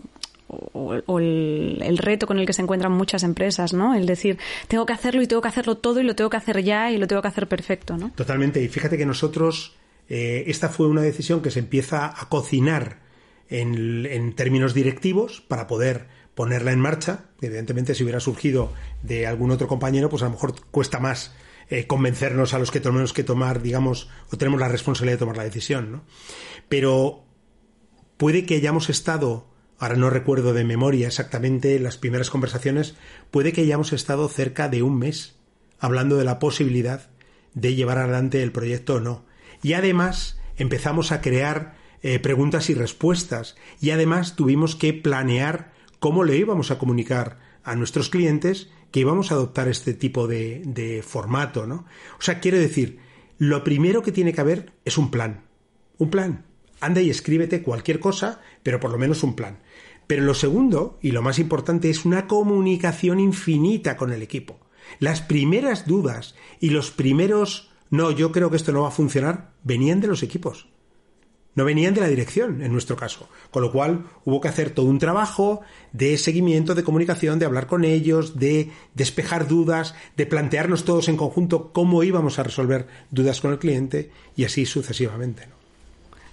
o, 0.50 1.20
el, 1.20 1.98
reto 1.98 2.26
con 2.28 2.40
el 2.40 2.46
que 2.46 2.54
se 2.54 2.62
encuentran 2.62 2.92
muchas 2.92 3.24
empresas, 3.24 3.74
¿no? 3.74 3.94
El 3.94 4.06
decir, 4.06 4.38
tengo 4.68 4.86
que 4.86 4.94
hacerlo 4.94 5.22
y 5.22 5.28
tengo 5.28 5.42
que 5.42 5.48
hacerlo 5.48 5.78
todo 5.78 6.00
y 6.00 6.04
lo 6.04 6.16
tengo 6.16 6.30
que 6.30 6.38
hacer 6.38 6.64
ya 6.64 6.92
y 6.92 6.98
lo 6.98 7.08
tengo 7.08 7.22
que 7.22 7.28
hacer 7.28 7.48
perfecto, 7.48 7.98
¿no? 7.98 8.12
Totalmente. 8.16 8.62
Y 8.62 8.68
fíjate 8.68 8.98
que 8.98 9.06
nosotros, 9.06 9.76
eh, 10.10 10.44
esta 10.48 10.70
fue 10.70 10.88
una 10.88 11.02
decisión 11.02 11.42
que 11.42 11.52
se 11.52 11.60
empieza 11.60 12.08
a 12.08 12.30
cocinar 12.30 13.00
en, 13.50 14.34
términos 14.34 14.74
directivos 14.74 15.42
para 15.42 15.68
poder 15.68 16.08
ponerla 16.34 16.72
en 16.72 16.80
marcha. 16.80 17.26
Evidentemente, 17.42 17.94
si 17.96 18.04
hubiera 18.04 18.20
surgido 18.20 18.74
de 19.04 19.28
algún 19.28 19.52
otro 19.52 19.68
compañero, 19.68 20.10
pues 20.10 20.24
a 20.24 20.26
lo 20.26 20.32
mejor 20.32 20.56
cuesta 20.72 21.00
más 21.00 21.34
eh, 21.70 21.86
convencernos 21.86 22.54
a 22.54 22.60
los 22.60 22.72
que 22.72 22.80
tenemos 22.80 23.14
que 23.14 23.24
tomar, 23.24 23.62
digamos, 23.62 24.10
o 24.32 24.38
tenemos 24.38 24.60
la 24.60 24.68
responsabilidad 24.68 25.16
de 25.16 25.20
tomar 25.20 25.38
la 25.38 25.44
decisión, 25.44 25.92
¿no? 25.92 26.04
Pero 26.70 27.24
puede 28.18 28.46
que 28.46 28.56
hayamos 28.56 28.90
estado 28.90 29.50
ahora 29.80 29.96
no 29.96 30.10
recuerdo 30.10 30.54
de 30.54 30.64
memoria 30.64 31.08
exactamente 31.08 31.80
las 31.80 31.98
primeras 31.98 32.30
conversaciones, 32.30 32.96
puede 33.32 33.54
que 33.54 33.62
hayamos 33.62 33.94
estado 33.94 34.28
cerca 34.28 34.68
de 34.70 34.84
un 34.84 35.00
mes 35.00 35.36
hablando 35.80 36.18
de 36.18 36.26
la 36.26 36.40
posibilidad 36.40 37.10
de 37.54 37.76
llevar 37.76 37.98
adelante 37.98 38.44
el 38.44 38.52
proyecto 38.52 38.96
o 38.96 39.00
no. 39.00 39.26
Y 39.64 39.74
además 39.74 40.40
empezamos 40.58 41.12
a 41.12 41.22
crear 41.22 41.76
eh, 42.02 42.20
preguntas 42.20 42.70
y 42.70 42.74
respuestas 42.74 43.56
y 43.82 43.92
además 43.92 44.36
tuvimos 44.36 44.76
que 44.76 44.94
planear 44.94 45.72
cómo 46.00 46.24
le 46.24 46.38
íbamos 46.38 46.72
a 46.72 46.78
comunicar 46.78 47.40
a 47.64 47.76
nuestros 47.76 48.10
clientes 48.10 48.70
que 48.92 49.02
íbamos 49.02 49.32
a 49.32 49.36
adoptar 49.36 49.68
este 49.68 49.94
tipo 49.94 50.28
de, 50.28 50.62
de 50.66 51.04
formato, 51.04 51.68
¿no? 51.68 51.86
O 52.18 52.22
sea, 52.22 52.40
quiero 52.40 52.58
decir, 52.58 53.00
lo 53.38 53.64
primero 53.64 54.02
que 54.02 54.12
tiene 54.12 54.34
que 54.34 54.42
haber 54.42 54.72
es 54.86 54.98
un 54.98 55.12
plan. 55.12 55.44
Un 55.98 56.10
plan. 56.10 56.46
Anda 56.80 57.02
y 57.02 57.10
escríbete 57.10 57.62
cualquier 57.62 58.00
cosa, 58.00 58.42
pero 58.64 58.80
por 58.80 58.92
lo 58.92 58.98
menos 58.98 59.24
un 59.24 59.36
plan. 59.36 59.60
Pero 60.10 60.24
lo 60.24 60.34
segundo, 60.34 60.98
y 61.04 61.12
lo 61.12 61.22
más 61.22 61.38
importante, 61.38 61.92
es 61.92 62.04
una 62.04 62.26
comunicación 62.26 63.20
infinita 63.20 63.96
con 63.96 64.12
el 64.12 64.24
equipo. 64.24 64.60
Las 64.98 65.22
primeras 65.22 65.86
dudas 65.86 66.34
y 66.60 66.72
los 66.72 66.90
primeros 66.90 67.70
no, 67.92 68.10
yo 68.10 68.32
creo 68.32 68.50
que 68.50 68.56
esto 68.56 68.72
no 68.72 68.82
va 68.82 68.88
a 68.88 68.92
funcionar, 68.92 69.52
venían 69.64 70.02
de 70.02 70.08
los 70.08 70.24
equipos. 70.24 70.68
No 71.54 71.64
venían 71.64 71.94
de 71.94 72.02
la 72.02 72.08
dirección, 72.08 72.64
en 72.64 72.72
nuestro 72.72 72.96
caso. 72.96 73.30
Con 73.52 73.62
lo 73.62 73.72
cual 73.72 74.08
hubo 74.26 74.42
que 74.42 74.48
hacer 74.48 74.72
todo 74.72 74.88
un 74.88 74.98
trabajo 74.98 75.62
de 75.94 76.18
seguimiento, 76.18 76.74
de 76.74 76.84
comunicación, 76.84 77.38
de 77.38 77.46
hablar 77.46 77.68
con 77.68 77.86
ellos, 77.86 78.40
de 78.40 78.72
despejar 78.96 79.48
dudas, 79.48 79.94
de 80.18 80.26
plantearnos 80.26 80.86
todos 80.86 81.08
en 81.08 81.18
conjunto 81.18 81.72
cómo 81.72 82.02
íbamos 82.02 82.40
a 82.40 82.44
resolver 82.44 82.88
dudas 83.12 83.42
con 83.42 83.52
el 83.52 83.60
cliente 83.60 84.10
y 84.36 84.46
así 84.46 84.66
sucesivamente. 84.66 85.59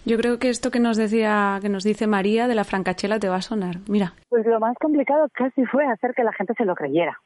Yo 0.06 0.16
creo 0.18 0.38
que 0.38 0.50
esto 0.50 0.70
que 0.70 0.78
nos 0.78 0.96
decía, 0.96 1.58
que 1.60 1.68
nos 1.68 1.82
dice 1.82 2.06
María 2.06 2.46
de 2.46 2.54
la 2.54 2.62
francachela 2.62 3.18
te 3.18 3.28
va 3.28 3.36
a 3.36 3.42
sonar. 3.42 3.78
Mira. 3.88 4.12
Pues 4.28 4.46
lo 4.46 4.60
más 4.60 4.76
complicado 4.78 5.28
casi 5.32 5.64
fue 5.64 5.84
hacer 5.84 6.14
que 6.14 6.22
la 6.22 6.32
gente 6.32 6.54
se 6.56 6.64
lo 6.64 6.76
creyera. 6.76 7.18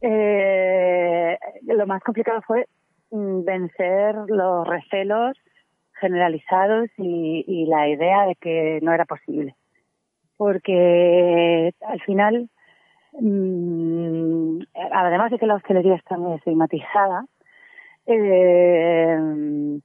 Eh, 0.00 1.36
lo 1.62 1.86
más 1.88 2.00
complicado 2.04 2.42
fue 2.46 2.68
mm, 3.10 3.44
vencer 3.44 4.14
los 4.28 4.68
recelos 4.68 5.36
generalizados 6.00 6.90
y, 6.96 7.66
la 7.66 7.88
idea 7.88 8.26
de 8.26 8.36
que 8.36 8.78
no 8.80 8.92
era 8.92 9.04
posible. 9.04 9.56
Porque 10.36 11.72
al 11.88 12.00
final, 12.02 12.50
mm, 13.20 14.60
además 14.92 15.32
de 15.32 15.38
que 15.40 15.46
la 15.46 15.56
hostelería 15.56 15.96
está 15.96 16.16
muy 16.18 16.36
estigmatizada, 16.36 17.24
eh, 18.06 19.80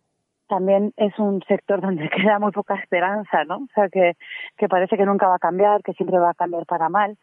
también 0.50 0.92
es 0.98 1.18
un 1.18 1.42
sector 1.48 1.80
donde 1.80 2.10
queda 2.10 2.40
muy 2.40 2.52
poca 2.52 2.76
esperanza, 2.76 3.46
¿no? 3.46 3.58
O 3.58 3.68
sea, 3.74 3.88
que, 3.88 4.18
que 4.58 4.68
parece 4.68 4.98
que 4.98 5.06
nunca 5.06 5.28
va 5.28 5.36
a 5.36 5.40
cambiar, 5.40 5.82
que 5.84 5.94
siempre 5.94 6.20
va 6.20 6.32
a 6.32 6.34
cambiar 6.34 6.66
para 6.66 6.90
mal. 6.90 7.18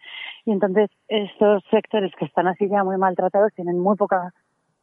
Y 0.46 0.52
entonces 0.52 0.88
estos 1.08 1.62
sectores 1.70 2.12
que 2.18 2.24
están 2.24 2.46
así 2.46 2.68
ya 2.68 2.84
muy 2.84 2.96
maltratados 2.96 3.52
tienen 3.52 3.78
muy 3.78 3.96
poca 3.96 4.32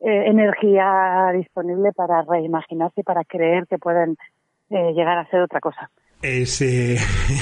eh, 0.02 0.26
energía 0.28 1.32
disponible 1.34 1.92
para 1.94 2.22
reimaginarse 2.22 3.02
y 3.02 3.04
para 3.04 3.24
creer 3.24 3.66
que 3.68 3.80
pueden 3.80 4.18
eh, 4.70 4.94
llegar 4.94 5.18
a 5.18 5.26
ser 5.30 5.42
otra 5.42 5.60
cosa. 5.60 5.90
Es, 6.24 6.62
eh, 6.62 6.98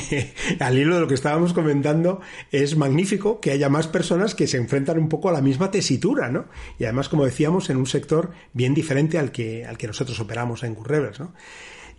al 0.60 0.78
hilo 0.78 0.96
de 0.96 1.02
lo 1.02 1.08
que 1.08 1.14
estábamos 1.14 1.54
comentando, 1.54 2.20
es 2.52 2.76
magnífico 2.76 3.40
que 3.40 3.52
haya 3.52 3.70
más 3.70 3.88
personas 3.88 4.36
que 4.36 4.48
se 4.48 4.58
enfrentan 4.58 4.98
un 4.98 5.08
poco 5.08 5.30
a 5.30 5.32
la 5.32 5.42
misma 5.42 5.72
tesitura, 5.72 6.30
¿no? 6.30 6.46
Y 6.80 6.84
además, 6.84 7.08
como 7.08 7.24
decíamos, 7.24 7.70
en 7.70 7.78
un 7.78 7.88
sector 7.88 8.32
bien 8.54 8.74
diferente 8.74 9.18
al 9.18 9.32
que, 9.32 9.66
al 9.66 9.78
que 9.78 9.88
nosotros 9.88 10.20
operamos 10.20 10.64
en 10.64 10.76
Currevers, 10.76 11.20
¿no? 11.20 11.34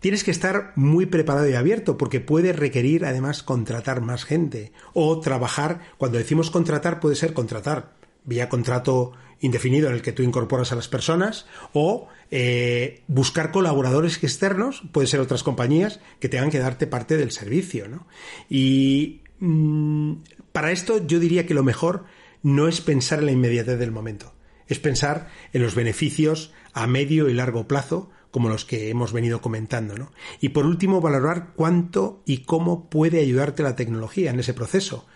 Tienes 0.01 0.25
que 0.25 0.33
estar 0.33 0.73
muy 0.75 1.07
preparado 1.07 1.49
y 1.49 1.55
abierto 1.55 1.97
porque 1.97 2.19
puede 2.19 2.53
requerir 2.53 3.05
además 3.05 3.45
contratar 3.45 4.01
más 4.01 4.25
gente 4.25 4.73
o 4.95 5.21
trabajar, 5.21 5.81
cuando 5.97 6.19
decimos 6.19 6.51
contratar 6.51 6.99
puede 6.99 7.15
ser 7.15 7.33
contratar 7.33 8.02
vía 8.25 8.49
contrato 8.49 9.13
indefinido 9.41 9.89
en 9.89 9.95
el 9.95 10.03
que 10.03 10.13
tú 10.13 10.23
incorporas 10.23 10.73
a 10.73 10.77
las 10.77 10.89
personas 10.89 11.47
o 11.73 12.09
eh, 12.31 13.03
buscar 13.09 13.51
colaboradores 13.51 14.23
externos, 14.23 14.83
puede 14.93 15.09
ser 15.09 15.21
otras 15.21 15.43
compañías 15.43 16.01
que 16.21 16.29
tengan 16.29 16.51
que 16.51 16.61
darte 16.61 16.87
parte 16.87 17.17
del 17.17 17.33
servicio. 17.33 17.89
¿no? 17.89 18.07
Y 18.49 19.21
mm, 19.41 20.15
para 20.53 20.71
esto 20.71 21.05
yo 21.07 21.19
diría 21.19 21.45
que 21.45 21.55
lo 21.55 21.65
mejor 21.65 22.05
no 22.43 22.69
es 22.69 22.81
pensar 22.81 23.19
en 23.19 23.27
la 23.27 23.33
inmediatez 23.33 23.79
del 23.79 23.91
momento, 23.91 24.33
es 24.69 24.79
pensar 24.79 25.29
en 25.53 25.63
los 25.63 25.75
beneficios 25.75 26.53
a 26.73 26.87
medio 26.87 27.29
y 27.29 27.35
largo 27.35 27.67
plazo 27.69 28.11
como 28.31 28.49
los 28.49 28.65
que 28.65 28.89
hemos 28.89 29.13
venido 29.13 29.41
comentando. 29.41 29.97
¿no? 29.99 30.13
Y 30.41 30.51
por 30.51 30.67
último, 30.67 31.01
valorar 31.01 31.53
cuánto 31.55 32.23
y 32.25 32.39
cómo 32.39 32.89
puede 32.89 33.21
ayudarte 33.21 33.63
la 33.63 33.77
tecnología 33.77 34.31
en 34.31 34.41
ese 34.41 34.55
proceso. 34.55 35.07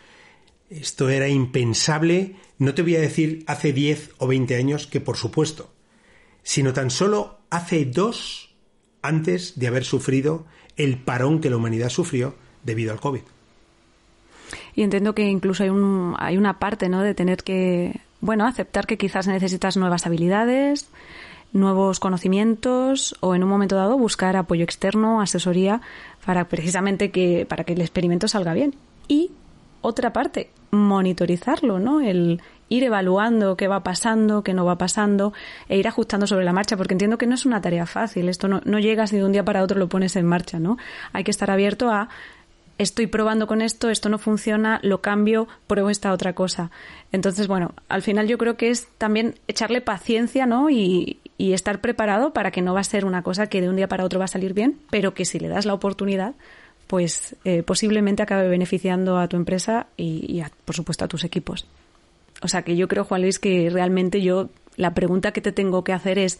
Esto 0.71 1.09
era 1.09 1.29
impensable, 1.29 2.37
no 2.59 2.75
te 2.75 2.83
voy 2.83 2.97
a 2.97 3.01
decir 3.01 3.45
hace 3.47 3.73
10 3.73 4.15
o 4.19 4.27
20 4.27 4.57
años, 4.57 4.87
que 4.87 5.01
por 5.01 5.17
supuesto, 5.17 5.71
sino 6.43 6.73
tan 6.73 6.91
solo 6.91 7.39
hace 7.51 7.85
dos 7.85 8.55
antes 9.03 9.59
de 9.59 9.69
haber 9.69 9.85
sufrido 9.85 10.45
el 10.77 10.99
parón 10.99 11.41
que 11.41 11.51
la 11.51 11.57
humanidad 11.57 11.89
sufrió 11.89 12.35
debido 12.65 12.93
al 12.93 13.01
COVID. 13.01 13.23
Y 14.75 14.83
entiendo 14.83 15.15
que 15.15 15.27
incluso 15.29 15.63
hay, 15.63 15.71
un, 15.71 16.15
hay 16.19 16.37
una 16.37 16.59
parte 16.59 16.89
¿no? 16.89 17.03
de 17.03 17.15
tener 17.15 17.43
que, 17.43 18.01
bueno, 18.21 18.47
aceptar 18.47 18.87
que 18.87 18.99
quizás 18.99 19.27
necesitas 19.27 19.77
nuevas 19.77 20.07
habilidades, 20.07 20.89
nuevos 21.53 22.01
conocimientos 22.01 23.17
o 23.21 23.35
en 23.35 23.43
un 23.43 23.49
momento 23.49 23.77
dado 23.77 23.97
buscar 23.97 24.37
apoyo 24.37 24.65
externo, 24.65 25.21
asesoría 25.21 25.81
para 26.25 26.49
precisamente 26.49 27.11
que 27.11 27.47
para 27.49 27.65
que 27.65 27.73
el 27.73 27.81
experimento 27.81 28.29
salga 28.29 28.53
bien. 28.53 28.75
Y 29.09 29.31
otra 29.81 30.13
parte, 30.13 30.51
monitorizarlo, 30.71 31.79
¿no? 31.79 32.01
El 32.01 32.41
ir 32.69 32.85
evaluando 32.85 33.57
qué 33.57 33.69
va 33.69 33.83
pasando, 33.83 34.43
qué 34.43 34.53
no 34.53 34.65
va 34.65 34.77
pasando, 34.77 35.33
e 35.69 35.79
ir 35.79 35.87
ajustando 35.87 36.27
sobre 36.27 36.45
la 36.45 36.53
marcha, 36.53 36.77
porque 36.77 36.95
entiendo 36.95 37.19
que 37.19 37.27
no 37.27 37.35
es 37.35 37.47
una 37.47 37.61
tarea 37.61 37.87
fácil. 37.87 38.29
Esto 38.29 38.49
no, 38.49 38.79
llega 38.79 39.07
si 39.07 39.17
de 39.17 39.25
un 39.25 39.33
día 39.33 39.45
para 39.45 39.63
otro 39.63 39.79
lo 39.79 39.89
pones 39.89 40.17
en 40.17 40.27
marcha, 40.27 40.59
¿no? 40.59 40.79
Hay 41.13 41.25
que 41.25 41.31
estar 41.31 41.51
abierto 41.51 41.91
a 41.91 42.09
estoy 42.79 43.07
probando 43.07 43.47
con 43.47 43.63
esto, 43.63 43.89
esto 43.89 44.11
no 44.11 44.19
funciona, 44.19 44.81
lo 44.83 45.01
cambio, 45.01 45.49
pruebo 45.67 45.89
esta 45.89 46.13
otra 46.13 46.35
cosa. 46.35 46.71
Entonces, 47.11 47.47
bueno, 47.47 47.73
al 47.89 48.03
final 48.03 48.27
yo 48.27 48.37
creo 48.37 48.57
que 48.57 48.69
es 48.69 48.89
también 48.99 49.37
echarle 49.49 49.81
paciencia, 49.81 50.45
¿no? 50.45 50.69
Y 50.69 51.19
estar 51.39 51.81
preparado 51.81 52.33
para 52.33 52.51
que 52.51 52.63
no 52.63 52.75
va 52.75 52.81
a 52.81 52.85
ser 52.85 53.05
una 53.05 53.23
cosa 53.23 53.47
que 53.47 53.61
de 53.61 53.71
un 53.71 53.77
día 53.77 53.89
para 53.89 54.05
otro 54.05 54.19
va 54.19 54.27
a 54.27 54.29
salir 54.29 54.53
bien, 54.53 54.79
pero 54.91 55.15
que 55.15 55.25
si 55.25 55.39
le 55.39 55.49
das 55.49 55.65
la 55.65 55.73
oportunidad, 55.73 56.35
pues 56.87 57.37
eh, 57.45 57.63
posiblemente 57.63 58.23
acabe 58.23 58.49
beneficiando 58.49 59.19
a 59.19 59.29
tu 59.29 59.37
empresa 59.37 59.89
y, 59.97 60.43
por 60.65 60.77
supuesto 60.77 61.05
a 61.05 61.09
tus 61.09 61.25
equipos. 61.25 61.67
O 62.43 62.49
sea 62.49 62.63
que 62.63 62.77
yo 62.77 62.89
creo, 62.89 63.05
Juan 63.05 63.23
Luis, 63.23 63.39
que 63.39 63.71
realmente 63.71 64.23
yo 64.23 64.51
la 64.77 64.95
pregunta 64.95 65.33
que 65.33 65.41
te 65.41 65.53
tengo 65.53 65.85
que 65.85 65.93
hacer 65.93 66.19
es, 66.19 66.39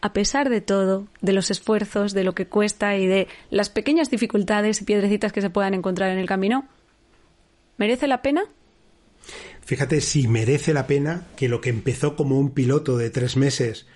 a 0.00 0.12
pesar 0.12 0.50
de 0.50 0.60
todo, 0.60 1.06
de 1.20 1.32
los 1.32 1.50
esfuerzos, 1.50 2.12
de 2.12 2.24
lo 2.24 2.34
que 2.34 2.46
cuesta 2.46 2.96
y 2.96 3.06
de 3.06 3.28
las 3.50 3.70
pequeñas 3.70 4.10
dificultades 4.10 4.80
y 4.80 4.84
piedrecitas 4.84 5.32
que 5.32 5.40
se 5.40 5.50
puedan 5.50 5.74
encontrar 5.74 6.10
en 6.10 6.18
el 6.18 6.26
camino, 6.26 6.66
¿merece 7.78 8.06
la 8.06 8.22
pena? 8.22 8.44
Fíjate 9.62 10.00
si 10.00 10.28
merece 10.28 10.74
la 10.74 10.86
pena 10.86 11.26
que 11.36 11.48
lo 11.48 11.60
que 11.60 11.70
empezó 11.70 12.16
como 12.16 12.38
un 12.38 12.50
piloto 12.50 12.96
de 12.96 13.10
tres 13.10 13.36
meses, 13.36 13.86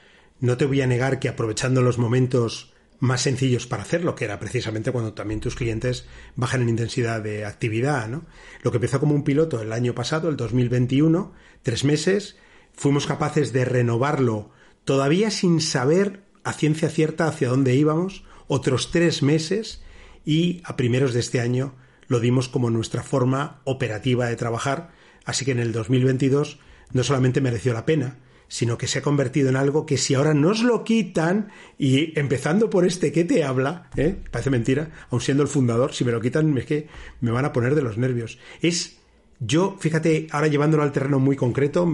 no 0.41 0.57
te 0.57 0.65
voy 0.65 0.81
a 0.81 0.87
negar 0.87 1.19
que 1.19 1.29
aprovechando 1.29 1.83
los 1.83 1.99
momentos 1.99 2.73
más 2.99 3.23
sencillos 3.23 3.67
para 3.67 3.83
hacerlo, 3.83 4.15
que 4.15 4.25
era 4.25 4.39
precisamente 4.39 4.93
cuando 4.93 5.13
también 5.13 5.41
tus 5.41 5.55
clientes 5.55 6.07
bajan 6.35 6.63
en 6.63 6.69
intensidad 6.69 7.21
de 7.23 7.45
actividad, 7.45 8.09
¿no? 8.09 8.25
Lo 8.63 8.71
que 8.71 8.79
empezó 8.79 9.01
como 9.01 9.15
un 9.15 9.25
piloto 9.25 9.61
el 9.61 9.73
año 9.73 9.95
pasado, 9.95 10.29
el 10.29 10.37
2021, 10.37 11.33
tres 11.63 11.85
meses, 11.85 12.37
fuimos 12.73 13.07
capaces 13.07 13.53
de 13.53 13.65
renovarlo 13.65 14.51
todavía 14.85 15.31
sin 15.31 15.61
saber 15.61 16.23
a 16.45 16.53
ciencia 16.53 16.89
cierta 16.89 17.27
hacia 17.27 17.49
dónde 17.49 17.75
íbamos, 17.75 18.25
otros 18.47 18.91
tres 18.91 19.23
meses, 19.23 19.83
y 20.25 20.61
a 20.65 20.77
primeros 20.77 21.13
de 21.13 21.21
este 21.21 21.41
año 21.41 21.75
lo 22.09 22.21
dimos 22.21 22.49
como 22.49 22.71
nuestra 22.71 23.03
forma 23.03 23.61
operativa 23.65 24.27
de 24.27 24.37
trabajar, 24.37 24.91
así 25.25 25.45
que 25.45 25.53
en 25.53 25.59
el 25.59 25.73
2022 25.73 26.61
no 26.93 27.03
solamente 27.03 27.41
mereció 27.41 27.73
la 27.73 27.85
pena, 27.85 28.19
sino 28.49 28.79
que 28.79 28.87
se 28.87 29.01
ha 29.01 29.03
convertido 29.03 29.49
en 29.49 29.57
algo 29.57 29.87
que 29.87 29.99
si 29.99 30.15
ahora 30.15 30.35
nos 30.35 30.63
lo 30.63 30.85
quitan, 30.85 31.49
y 31.79 32.19
empezando 32.19 32.71
por 32.71 32.87
este 32.87 33.13
que 33.13 33.25
te 33.25 33.45
habla, 33.45 33.91
¿eh? 33.97 34.17
parece 34.31 34.51
mentira, 34.51 34.91
aun 35.11 35.21
siendo 35.21 35.43
el 35.43 35.49
fundador, 35.49 35.93
si 35.93 36.05
me 36.05 36.13
lo 36.13 36.21
quitan 36.21 36.57
es 36.59 36.67
que 36.67 36.89
me 37.21 37.31
van 37.31 37.45
a 37.45 37.53
poner 37.53 37.75
de 37.75 37.83
los 37.83 37.99
nervios. 37.99 38.39
Es 38.63 38.99
yo, 39.39 39.77
fíjate, 39.79 40.29
ahora 40.31 40.47
llevándolo 40.47 40.83
al 40.83 40.93
terreno 40.93 41.19
muy 41.19 41.37
concreto, 41.37 41.87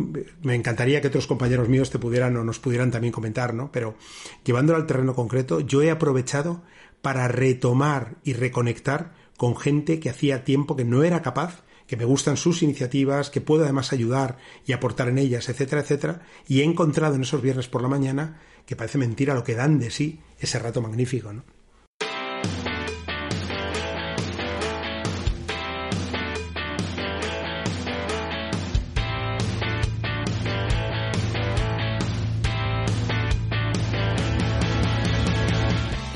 me 0.43 0.55
encantaría 0.55 1.01
que 1.01 1.09
otros 1.09 1.27
compañeros 1.27 1.69
míos 1.69 1.91
te 1.91 1.99
pudieran 1.99 2.37
o 2.37 2.45
nos 2.45 2.61
pudieran 2.61 2.93
también 2.93 3.13
comentar, 3.13 3.53
¿no? 3.53 3.73
Pero 3.73 3.97
llevándolo 4.45 4.79
al 4.79 4.87
terreno 4.87 5.15
concreto, 5.15 5.61
yo 5.61 5.83
he 5.83 5.91
aprovechado 5.91 6.63
para 7.01 7.27
retomar 7.27 8.15
y 8.23 8.35
reconectar 8.35 9.13
con 9.37 9.57
gente 9.57 9.99
que 9.99 10.09
hacía 10.09 10.45
tiempo 10.45 10.77
que 10.77 10.85
no 10.85 11.03
era 11.03 11.21
capaz 11.21 11.65
que 11.87 11.97
me 11.97 12.05
gustan 12.05 12.37
sus 12.37 12.63
iniciativas, 12.63 13.31
que 13.31 13.41
puedo 13.41 13.65
además 13.65 13.93
ayudar 13.93 14.39
y 14.67 14.73
aportar 14.73 15.09
en 15.09 15.19
ellas, 15.19 15.49
etcétera, 15.49 15.83
etcétera, 15.83 16.23
y 16.49 16.61
he 16.61 16.65
encontrado 16.65 17.15
en 17.15 17.23
esos 17.23 17.43
viernes 17.43 17.69
por 17.69 17.83
la 17.83 17.89
mañana, 17.89 18.41
que 18.67 18.77
parece 18.77 18.99
mentira 18.99 19.35
lo 19.35 19.45
que 19.45 19.55
dan 19.55 19.79
de 19.79 19.91
sí, 19.91 20.21
ese 20.39 20.59
rato 20.59 20.81
magnífico, 20.81 21.33
¿no? 21.33 21.45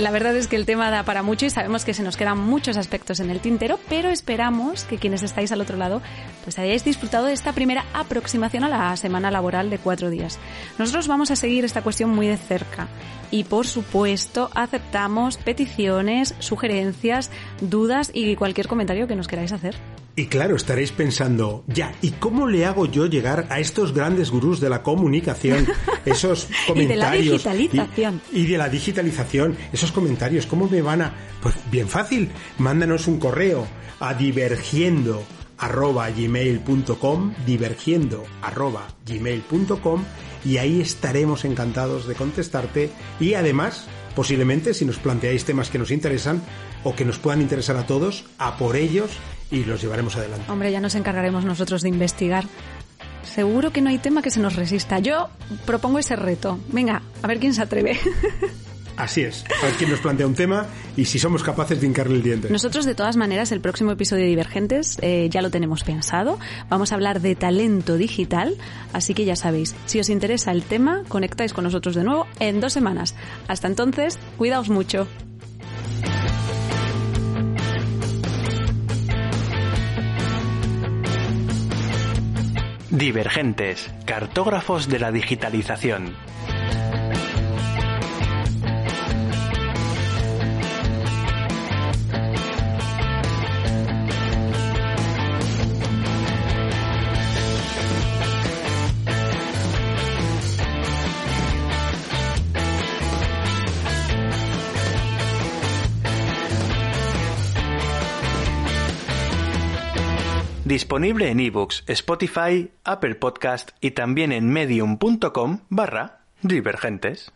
La 0.07 0.13
verdad 0.13 0.37
es 0.37 0.47
que 0.47 0.55
el 0.55 0.67
tema 0.67 0.89
da 0.89 1.03
para 1.03 1.25
mucho 1.25 1.47
y 1.47 1.51
sabemos 1.51 1.85
que 1.85 1.93
se 1.93 2.05
nos 2.05 2.17
quedan 2.17 2.39
muchos 2.39 2.77
aspectos 2.77 3.19
en 3.19 3.29
el 3.29 3.41
tintero, 3.41 3.81
pero 3.89 4.09
esperamos 4.09 4.85
que 4.85 4.99
quienes 4.99 5.25
estáis 5.25 5.51
al 5.51 5.61
otro 5.61 5.77
lado 5.77 6.01
pues 6.45 6.61
hayáis 6.61 6.85
disfrutado 6.85 7.27
de 7.27 7.33
esta 7.33 7.53
primera 7.53 7.85
aproximación 7.93 8.63
a 8.63 8.69
la 8.69 8.97
semana 8.97 9.33
laboral 9.33 9.69
de 9.69 9.79
cuatro 9.79 10.09
días. 10.09 10.39
Nosotros 10.79 11.09
vamos 11.09 11.33
a 11.33 11.37
seguir 11.37 11.65
esta 11.65 11.83
cuestión 11.83 12.11
muy 12.11 12.29
de 12.29 12.37
cerca 12.37 12.87
y 13.33 13.43
por 13.43 13.67
supuesto 13.67 14.49
aceptamos 14.55 15.39
peticiones, 15.39 16.37
sugerencias, 16.39 17.33
dudas 17.61 18.13
y 18.15 18.37
cualquier 18.37 18.69
comentario 18.69 19.09
que 19.09 19.17
nos 19.17 19.27
queráis 19.27 19.51
hacer. 19.51 19.75
Y 20.19 20.29
claro, 20.29 20.57
estaréis 20.57 20.93
pensando, 20.93 21.63
ya, 21.67 21.95
¿y 22.01 22.13
cómo 22.13 22.47
le 22.47 22.65
hago 22.65 22.87
yo 22.87 23.05
llegar 23.05 23.47
a 23.51 23.61
estos 23.61 23.93
grandes 23.93 24.31
gurús 24.31 24.61
de 24.61 24.71
la 24.71 24.83
comunicación 24.83 25.67
esos 26.07 26.49
comentarios? 26.67 26.87
y 26.87 26.89
de 26.89 26.97
la 26.97 27.11
digitalización. 27.55 28.23
Y, 28.33 28.47
de 28.47 28.57
la 28.57 28.69
digitalización, 28.71 29.59
esos 29.75 29.93
comentarios, 29.93 30.47
¿cómo 30.47 30.71
me 30.71 30.81
van 30.81 31.03
a...? 31.03 31.15
Pues 31.43 31.57
bien 31.71 31.87
fácil, 31.87 32.31
mándanos 32.57 33.09
un 33.09 33.19
correo 33.19 33.67
a 34.01 34.15
divergiendo 34.15 35.23
arroba 35.59 36.11
gmail.com 36.11 37.35
divergiendo 37.47 38.25
arroba 38.43 38.89
gmail.com 39.07 40.05
y 40.45 40.59
ahí 40.59 40.81
estaremos 40.81 41.45
encantados 41.45 42.07
de 42.07 42.15
contestarte 42.15 42.91
y 43.21 43.35
además 43.35 43.87
posiblemente 44.15 44.75
si 44.75 44.85
nos 44.85 44.99
planteáis 44.99 45.45
temas 45.45 45.71
que 45.71 45.79
nos 45.79 45.91
interesan 45.91 46.43
o 46.85 46.95
que 46.95 47.07
nos 47.07 47.19
puedan 47.19 47.41
interesar 47.41 47.77
a 47.77 47.87
todos 47.87 48.27
a 48.39 48.59
por 48.59 48.77
ellos 48.77 49.11
y 49.51 49.65
los 49.65 49.81
llevaremos 49.81 50.17
adelante. 50.17 50.51
Hombre, 50.51 50.73
ya 50.73 50.81
nos 50.81 50.95
encargaremos 50.95 51.45
nosotros 51.45 51.83
de 51.83 51.89
investigar. 51.89 52.45
Seguro 53.23 53.73
que 53.73 53.81
no 53.81 53.91
hay 53.91 53.99
tema 53.99 54.23
que 54.23 54.31
se 54.31 54.41
nos 54.41 54.57
resista. 54.57 54.99
Yo 54.99 55.29
propongo 55.65 55.99
ese 55.99 56.17
reto. 56.17 56.59
Venga, 56.69 57.03
a 57.23 57.27
ver 57.27 57.39
quién 57.39 57.55
se 57.55 57.63
atreve. 57.63 57.99
Así 58.97 59.21
es, 59.21 59.45
a 59.63 59.67
ver 59.67 59.75
quién 59.75 59.91
nos 59.91 60.01
plantea 60.01 60.27
un 60.27 60.35
tema 60.35 60.67
y 60.97 61.05
si 61.05 61.19
somos 61.19 61.43
capaces 61.43 61.81
de 61.81 61.87
hincarle 61.87 62.17
el 62.17 62.23
diente. 62.23 62.49
Nosotros, 62.49 62.87
de 62.87 62.95
todas 62.95 63.17
maneras, 63.17 63.53
el 63.53 63.61
próximo 63.61 63.93
episodio 63.93 64.23
de 64.23 64.31
Divergentes 64.31 64.97
eh, 65.03 65.29
ya 65.31 65.43
lo 65.43 65.51
tenemos 65.51 65.85
pensado. 65.85 66.39
Vamos 66.71 66.93
a 66.93 66.95
hablar 66.95 67.21
de 67.21 67.35
talento 67.35 67.99
digital, 67.99 68.57
así 68.95 69.13
que 69.13 69.27
ya 69.27 69.37
sabéis, 69.37 69.75
si 69.85 70.01
os 70.01 70.09
interesa 70.09 70.51
el 70.51 70.63
tema, 70.63 71.03
conectáis 71.09 71.53
con 71.53 71.65
nosotros 71.65 71.95
de 71.95 72.05
nuevo 72.05 72.27
en 72.41 72.61
dos 72.61 72.73
semanas. 72.73 73.15
Hasta 73.49 73.67
entonces, 73.69 74.19
cuidaos 74.39 74.71
mucho. 74.71 75.07
Divergentes, 82.97 83.91
cartógrafos 84.07 84.89
de 84.89 84.99
la 84.99 85.13
digitalización. 85.13 86.17
Disponible 110.77 111.31
en 111.31 111.41
ebooks, 111.41 111.85
Spotify, 111.87 112.71
Apple 112.85 113.15
Podcast 113.15 113.71
y 113.81 113.93
también 113.93 114.31
en 114.31 114.51
medium.com 114.51 115.61
barra 115.71 116.21
divergentes. 116.43 117.33